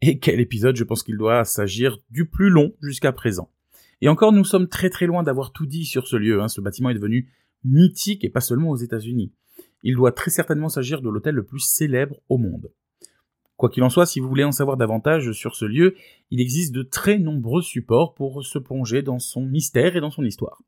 Et 0.00 0.18
quel 0.18 0.40
épisode, 0.40 0.76
je 0.76 0.84
pense 0.84 1.02
qu'il 1.02 1.18
doit 1.18 1.44
s'agir 1.44 1.98
du 2.08 2.24
plus 2.24 2.48
long 2.48 2.72
jusqu'à 2.80 3.12
présent. 3.12 3.50
Et 4.00 4.08
encore, 4.08 4.32
nous 4.32 4.46
sommes 4.46 4.66
très 4.66 4.88
très 4.88 5.04
loin 5.04 5.22
d'avoir 5.22 5.52
tout 5.52 5.66
dit 5.66 5.84
sur 5.84 6.06
ce 6.06 6.16
lieu. 6.16 6.40
Hein. 6.40 6.48
Ce 6.48 6.62
bâtiment 6.62 6.88
est 6.88 6.94
devenu 6.94 7.28
mythique 7.64 8.24
et 8.24 8.30
pas 8.30 8.40
seulement 8.40 8.70
aux 8.70 8.76
États-Unis. 8.76 9.30
Il 9.82 9.94
doit 9.94 10.12
très 10.12 10.30
certainement 10.30 10.70
s'agir 10.70 11.02
de 11.02 11.10
l'hôtel 11.10 11.34
le 11.34 11.44
plus 11.44 11.60
célèbre 11.60 12.16
au 12.30 12.38
monde. 12.38 12.72
Quoi 13.58 13.68
qu'il 13.68 13.82
en 13.82 13.90
soit, 13.90 14.06
si 14.06 14.20
vous 14.20 14.28
voulez 14.28 14.44
en 14.44 14.52
savoir 14.52 14.78
davantage 14.78 15.32
sur 15.32 15.54
ce 15.54 15.66
lieu, 15.66 15.96
il 16.30 16.40
existe 16.40 16.72
de 16.72 16.82
très 16.82 17.18
nombreux 17.18 17.60
supports 17.60 18.14
pour 18.14 18.42
se 18.42 18.58
plonger 18.58 19.02
dans 19.02 19.18
son 19.18 19.44
mystère 19.44 19.96
et 19.96 20.00
dans 20.00 20.10
son 20.10 20.24
histoire. 20.24 20.62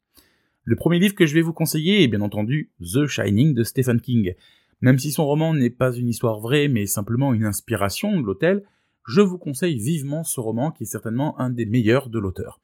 Le 0.69 0.75
premier 0.75 0.99
livre 0.99 1.15
que 1.15 1.27
je 1.27 1.35
vais 1.35 1.43
vous 1.43 1.53
conseiller 1.53 2.03
est 2.03 2.09
bien 2.09 2.23
entendu 2.23 2.73
The 2.81 3.07
Shining 3.07 3.55
de 3.55 3.63
Stephen 3.63 4.01
King. 4.01 4.35
Même 4.81 4.99
si 4.99 5.13
son 5.13 5.25
roman 5.25 5.55
n'est 5.55 5.71
pas 5.71 5.93
une 5.93 6.09
histoire 6.09 6.41
vraie, 6.41 6.67
mais 6.67 6.87
simplement 6.87 7.33
une 7.33 7.45
inspiration 7.45 8.21
de 8.21 8.27
l'hôtel, 8.27 8.65
je 9.07 9.21
vous 9.21 9.39
conseille 9.39 9.79
vivement 9.79 10.25
ce 10.25 10.41
roman 10.41 10.73
qui 10.73 10.83
est 10.83 10.87
certainement 10.87 11.39
un 11.39 11.51
des 11.51 11.67
meilleurs 11.67 12.09
de 12.09 12.19
l'auteur. 12.19 12.61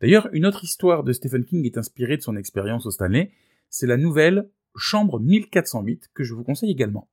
D'ailleurs, 0.00 0.28
une 0.32 0.46
autre 0.46 0.64
histoire 0.64 1.04
de 1.04 1.12
Stephen 1.12 1.44
King 1.44 1.64
est 1.64 1.78
inspirée 1.78 2.16
de 2.16 2.22
son 2.22 2.34
expérience 2.34 2.86
au 2.86 2.90
Stanley, 2.90 3.30
c'est 3.70 3.86
la 3.86 3.98
nouvelle 3.98 4.48
Chambre 4.74 5.20
1408 5.20 6.10
que 6.12 6.24
je 6.24 6.34
vous 6.34 6.42
conseille 6.42 6.72
également. 6.72 7.08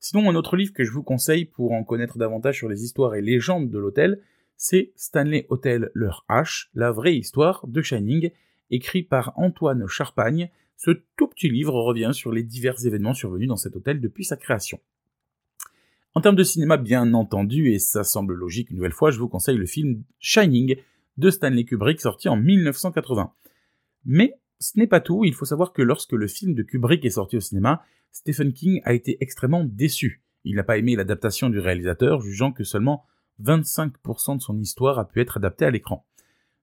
Sinon, 0.00 0.28
un 0.28 0.34
autre 0.34 0.56
livre 0.56 0.72
que 0.72 0.82
je 0.82 0.90
vous 0.90 1.04
conseille 1.04 1.44
pour 1.44 1.70
en 1.70 1.84
connaître 1.84 2.18
davantage 2.18 2.56
sur 2.56 2.68
les 2.68 2.82
histoires 2.82 3.14
et 3.14 3.22
légendes 3.22 3.70
de 3.70 3.78
l'hôtel, 3.78 4.22
c'est 4.56 4.90
Stanley 4.96 5.46
Hotel 5.50 5.92
leur 5.94 6.26
H, 6.28 6.66
la 6.74 6.90
vraie 6.90 7.14
histoire 7.14 7.64
de 7.68 7.80
Shining, 7.80 8.32
écrit 8.70 9.02
par 9.02 9.32
Antoine 9.36 9.86
Charpagne. 9.86 10.50
Ce 10.76 10.90
tout 11.16 11.28
petit 11.28 11.48
livre 11.48 11.74
revient 11.74 12.10
sur 12.12 12.32
les 12.32 12.42
divers 12.42 12.86
événements 12.86 13.14
survenus 13.14 13.48
dans 13.48 13.56
cet 13.56 13.76
hôtel 13.76 14.00
depuis 14.00 14.24
sa 14.24 14.36
création. 14.36 14.80
En 16.14 16.20
termes 16.20 16.36
de 16.36 16.44
cinéma, 16.44 16.76
bien 16.76 17.14
entendu, 17.14 17.70
et 17.70 17.78
ça 17.78 18.04
semble 18.04 18.34
logique 18.34 18.70
une 18.70 18.76
nouvelle 18.76 18.92
fois, 18.92 19.10
je 19.10 19.18
vous 19.18 19.28
conseille 19.28 19.56
le 19.56 19.66
film 19.66 20.02
Shining 20.18 20.76
de 21.16 21.30
Stanley 21.30 21.64
Kubrick 21.64 22.00
sorti 22.00 22.28
en 22.28 22.36
1980. 22.36 23.32
Mais 24.04 24.34
ce 24.58 24.78
n'est 24.78 24.86
pas 24.86 25.00
tout, 25.00 25.24
il 25.24 25.34
faut 25.34 25.44
savoir 25.44 25.72
que 25.72 25.82
lorsque 25.82 26.12
le 26.12 26.26
film 26.26 26.54
de 26.54 26.62
Kubrick 26.62 27.04
est 27.04 27.10
sorti 27.10 27.36
au 27.36 27.40
cinéma, 27.40 27.84
Stephen 28.10 28.52
King 28.52 28.80
a 28.84 28.94
été 28.94 29.18
extrêmement 29.20 29.64
déçu. 29.64 30.22
Il 30.44 30.56
n'a 30.56 30.64
pas 30.64 30.78
aimé 30.78 30.96
l'adaptation 30.96 31.50
du 31.50 31.58
réalisateur, 31.58 32.20
jugeant 32.20 32.52
que 32.52 32.64
seulement 32.64 33.04
25% 33.42 34.38
de 34.38 34.42
son 34.42 34.58
histoire 34.58 34.98
a 34.98 35.06
pu 35.06 35.20
être 35.20 35.36
adaptée 35.36 35.66
à 35.66 35.70
l'écran. 35.70 36.06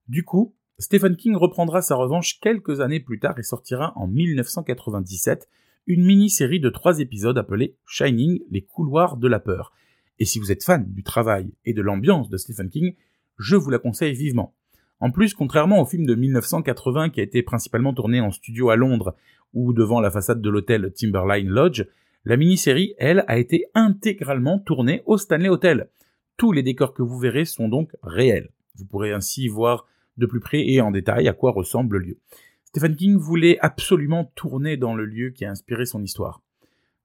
Du 0.07 0.23
coup, 0.23 0.55
Stephen 0.77 1.15
King 1.15 1.37
reprendra 1.37 1.81
sa 1.81 1.95
revanche 1.95 2.37
quelques 2.41 2.81
années 2.81 2.99
plus 2.99 3.17
tard 3.17 3.39
et 3.39 3.43
sortira 3.43 3.93
en 3.95 4.07
1997 4.07 5.47
une 5.87 6.03
mini-série 6.03 6.59
de 6.59 6.69
trois 6.69 6.99
épisodes 6.99 7.37
appelée 7.37 7.77
Shining, 7.87 8.41
les 8.51 8.61
couloirs 8.61 9.15
de 9.15 9.29
la 9.29 9.39
peur. 9.39 9.71
Et 10.19 10.25
si 10.25 10.37
vous 10.37 10.51
êtes 10.51 10.65
fan 10.65 10.91
du 10.91 11.03
travail 11.03 11.53
et 11.63 11.73
de 11.73 11.81
l'ambiance 11.81 12.29
de 12.29 12.35
Stephen 12.35 12.69
King, 12.69 12.95
je 13.37 13.55
vous 13.55 13.69
la 13.69 13.79
conseille 13.79 14.15
vivement. 14.15 14.53
En 14.99 15.11
plus, 15.11 15.33
contrairement 15.33 15.81
au 15.81 15.85
film 15.85 16.05
de 16.05 16.15
1980 16.15 17.09
qui 17.09 17.21
a 17.21 17.23
été 17.23 17.41
principalement 17.41 17.93
tourné 17.93 18.19
en 18.19 18.31
studio 18.31 18.69
à 18.69 18.75
Londres 18.75 19.15
ou 19.53 19.71
devant 19.71 20.01
la 20.01 20.11
façade 20.11 20.41
de 20.41 20.49
l'hôtel 20.49 20.91
Timberline 20.93 21.47
Lodge, 21.47 21.85
la 22.25 22.35
mini-série, 22.35 22.95
elle, 22.97 23.23
a 23.27 23.37
été 23.37 23.65
intégralement 23.75 24.59
tournée 24.59 25.03
au 25.05 25.17
Stanley 25.17 25.47
Hotel. 25.47 25.89
Tous 26.35 26.51
les 26.51 26.63
décors 26.63 26.93
que 26.93 27.03
vous 27.03 27.19
verrez 27.19 27.45
sont 27.45 27.69
donc 27.69 27.91
réels. 28.03 28.49
Vous 28.75 28.85
pourrez 28.85 29.13
ainsi 29.13 29.47
voir 29.47 29.85
de 30.17 30.25
plus 30.25 30.39
près 30.39 30.67
et 30.67 30.81
en 30.81 30.91
détail 30.91 31.27
à 31.27 31.33
quoi 31.33 31.51
ressemble 31.51 31.97
le 31.97 32.05
lieu. 32.05 32.17
Stephen 32.65 32.95
King 32.95 33.15
voulait 33.17 33.57
absolument 33.59 34.31
tourner 34.35 34.77
dans 34.77 34.95
le 34.95 35.05
lieu 35.05 35.29
qui 35.29 35.45
a 35.45 35.51
inspiré 35.51 35.85
son 35.85 36.03
histoire. 36.03 36.41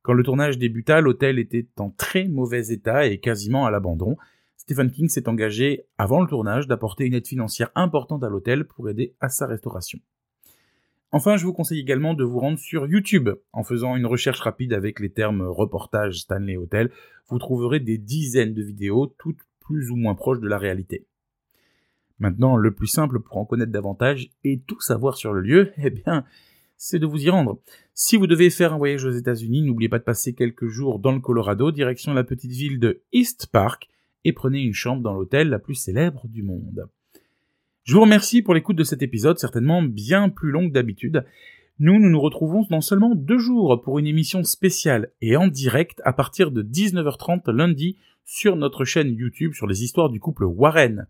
Quand 0.02 0.14
le 0.14 0.22
tournage 0.22 0.58
débuta, 0.58 1.00
l'hôtel 1.00 1.38
était 1.38 1.68
en 1.78 1.90
très 1.90 2.26
mauvais 2.26 2.72
état 2.72 3.06
et 3.06 3.18
quasiment 3.18 3.66
à 3.66 3.70
l'abandon. 3.70 4.16
Stephen 4.56 4.90
King 4.90 5.08
s'est 5.08 5.28
engagé, 5.28 5.84
avant 5.98 6.20
le 6.20 6.26
tournage, 6.26 6.66
d'apporter 6.66 7.04
une 7.04 7.14
aide 7.14 7.26
financière 7.26 7.70
importante 7.74 8.24
à 8.24 8.28
l'hôtel 8.28 8.64
pour 8.64 8.88
aider 8.88 9.14
à 9.20 9.28
sa 9.28 9.46
restauration. 9.46 10.00
Enfin, 11.12 11.36
je 11.36 11.44
vous 11.44 11.52
conseille 11.52 11.80
également 11.80 12.14
de 12.14 12.24
vous 12.24 12.38
rendre 12.38 12.58
sur 12.58 12.86
YouTube. 12.86 13.30
En 13.52 13.64
faisant 13.64 13.96
une 13.96 14.06
recherche 14.06 14.40
rapide 14.40 14.72
avec 14.72 15.00
les 15.00 15.10
termes 15.10 15.42
reportage 15.42 16.20
Stanley 16.20 16.56
Hotel, 16.56 16.90
vous 17.28 17.38
trouverez 17.38 17.80
des 17.80 17.98
dizaines 17.98 18.54
de 18.54 18.62
vidéos, 18.62 19.14
toutes 19.18 19.40
plus 19.60 19.90
ou 19.90 19.96
moins 19.96 20.14
proches 20.14 20.40
de 20.40 20.48
la 20.48 20.58
réalité. 20.58 21.06
Maintenant, 22.20 22.56
le 22.56 22.70
plus 22.72 22.86
simple 22.86 23.18
pour 23.20 23.38
en 23.38 23.46
connaître 23.46 23.72
davantage 23.72 24.30
et 24.44 24.60
tout 24.60 24.80
savoir 24.80 25.16
sur 25.16 25.32
le 25.32 25.40
lieu, 25.40 25.72
eh 25.78 25.90
bien, 25.90 26.24
c'est 26.76 26.98
de 26.98 27.06
vous 27.06 27.24
y 27.24 27.30
rendre. 27.30 27.60
Si 27.94 28.16
vous 28.16 28.26
devez 28.26 28.50
faire 28.50 28.74
un 28.74 28.78
voyage 28.78 29.04
aux 29.04 29.10
États-Unis, 29.10 29.62
n'oubliez 29.62 29.88
pas 29.88 29.98
de 29.98 30.04
passer 30.04 30.34
quelques 30.34 30.68
jours 30.68 30.98
dans 30.98 31.12
le 31.12 31.20
Colorado, 31.20 31.72
direction 31.72 32.14
la 32.14 32.24
petite 32.24 32.52
ville 32.52 32.78
de 32.78 33.02
East 33.12 33.48
Park, 33.50 33.88
et 34.24 34.32
prenez 34.32 34.60
une 34.60 34.74
chambre 34.74 35.02
dans 35.02 35.14
l'hôtel 35.14 35.48
la 35.48 35.58
plus 35.58 35.74
célèbre 35.74 36.28
du 36.28 36.42
monde. 36.42 36.88
Je 37.84 37.94
vous 37.94 38.02
remercie 38.02 38.42
pour 38.42 38.54
l'écoute 38.54 38.76
de 38.76 38.84
cet 38.84 39.02
épisode, 39.02 39.38
certainement 39.38 39.82
bien 39.82 40.28
plus 40.28 40.50
long 40.50 40.68
que 40.68 40.74
d'habitude. 40.74 41.24
Nous, 41.78 41.98
nous 41.98 42.10
nous 42.10 42.20
retrouvons 42.20 42.66
dans 42.68 42.82
seulement 42.82 43.14
deux 43.14 43.38
jours 43.38 43.80
pour 43.82 43.98
une 43.98 44.06
émission 44.06 44.44
spéciale 44.44 45.10
et 45.22 45.36
en 45.36 45.48
direct 45.48 46.02
à 46.04 46.12
partir 46.12 46.50
de 46.50 46.62
19h30 46.62 47.50
lundi 47.50 47.96
sur 48.26 48.56
notre 48.56 48.84
chaîne 48.84 49.14
YouTube 49.14 49.54
sur 49.54 49.66
les 49.66 49.82
histoires 49.82 50.10
du 50.10 50.20
couple 50.20 50.44
Warren. 50.44 51.06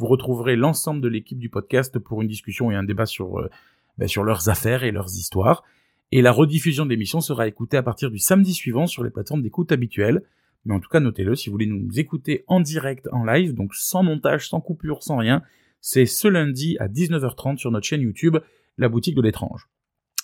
Vous 0.00 0.06
retrouverez 0.06 0.56
l'ensemble 0.56 1.02
de 1.02 1.08
l'équipe 1.08 1.38
du 1.38 1.50
podcast 1.50 1.98
pour 1.98 2.22
une 2.22 2.28
discussion 2.28 2.70
et 2.70 2.74
un 2.74 2.84
débat 2.84 3.04
sur, 3.04 3.38
euh, 3.38 3.50
ben, 3.98 4.08
sur 4.08 4.24
leurs 4.24 4.48
affaires 4.48 4.82
et 4.82 4.92
leurs 4.92 5.10
histoires. 5.10 5.62
Et 6.10 6.22
la 6.22 6.32
rediffusion 6.32 6.86
de 6.86 6.90
l'émission 6.90 7.20
sera 7.20 7.46
écoutée 7.46 7.76
à 7.76 7.82
partir 7.82 8.10
du 8.10 8.18
samedi 8.18 8.54
suivant 8.54 8.86
sur 8.86 9.04
les 9.04 9.10
plateformes 9.10 9.42
d'écoute 9.42 9.72
habituelles. 9.72 10.22
Mais 10.64 10.72
en 10.72 10.80
tout 10.80 10.88
cas, 10.88 11.00
notez-le, 11.00 11.34
si 11.34 11.50
vous 11.50 11.52
voulez 11.52 11.66
nous 11.66 12.00
écouter 12.00 12.44
en 12.46 12.60
direct, 12.60 13.10
en 13.12 13.24
live, 13.24 13.52
donc 13.52 13.74
sans 13.74 14.02
montage, 14.02 14.48
sans 14.48 14.62
coupure, 14.62 15.02
sans 15.02 15.18
rien, 15.18 15.42
c'est 15.82 16.06
ce 16.06 16.28
lundi 16.28 16.78
à 16.78 16.88
19h30 16.88 17.58
sur 17.58 17.70
notre 17.70 17.86
chaîne 17.86 18.00
YouTube, 18.00 18.38
La 18.78 18.88
Boutique 18.88 19.16
de 19.16 19.20
l'étrange. 19.20 19.68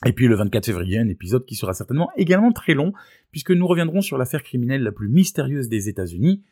Et 0.07 0.15
puis 0.15 0.27
le 0.27 0.37
24 0.37 0.65
février, 0.65 0.97
un 0.97 1.09
épisode 1.09 1.45
qui 1.45 1.55
sera 1.55 1.75
certainement 1.75 2.09
également 2.17 2.53
très 2.53 2.73
long, 2.73 2.95
puisque 3.31 3.51
nous 3.51 3.67
reviendrons 3.67 4.01
sur 4.01 4.17
l'affaire 4.17 4.43
criminelle 4.43 4.83
la 4.83 4.93
plus 4.93 5.11
mystérieuse 5.11 5.69
des 5.69 5.91
États-Unis, 5.91 6.43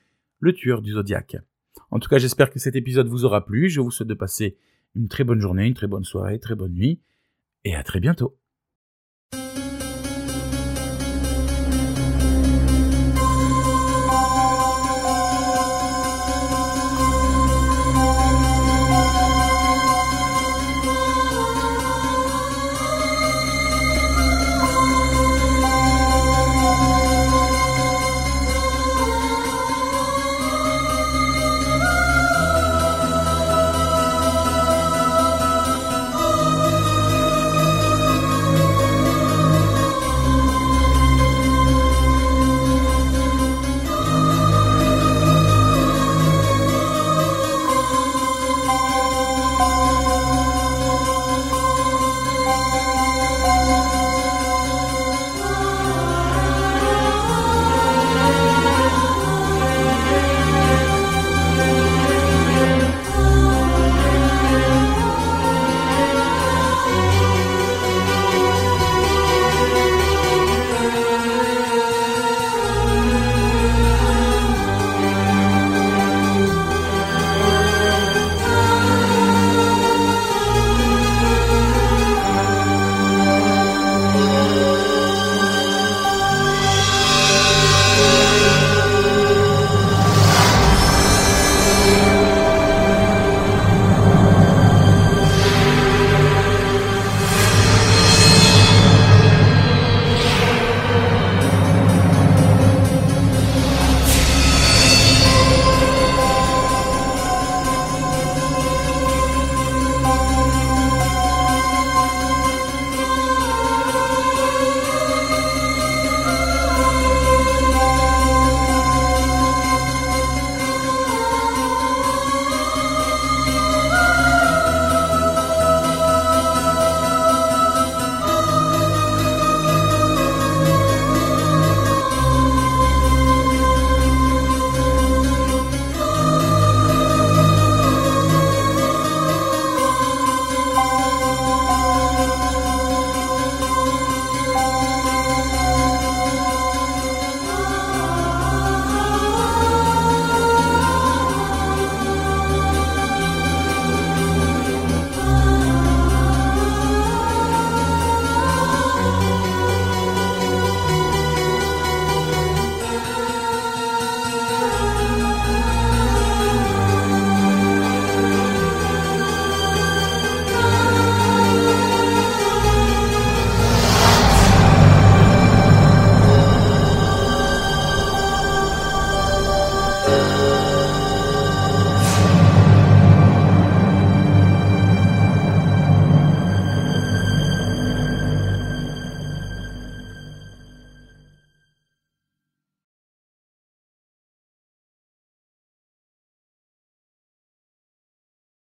le 0.41 0.53
tueur 0.53 0.83
du 0.83 0.93
Zodiac. 0.93 1.39
En 1.91 1.99
tout 1.99 2.09
cas, 2.09 2.19
j'espère 2.19 2.51
que 2.51 2.59
cet 2.59 2.77
épisode 2.77 3.09
vous 3.09 3.25
aura 3.25 3.45
plu. 3.45 3.69
Je 3.69 3.81
vous 3.81 3.91
souhaite 3.91 4.09
de 4.09 4.15
passer 4.15 4.57
une 4.95 5.09
très 5.09 5.25
bonne 5.25 5.41
journée, 5.41 5.67
une 5.67 5.75
très 5.75 5.87
bonne 5.87 6.05
soirée, 6.05 6.39
très 6.39 6.55
bonne 6.55 6.75
nuit, 6.75 7.01
et 7.65 7.75
à 7.75 7.83
très 7.83 8.01
bientôt. 8.01 8.37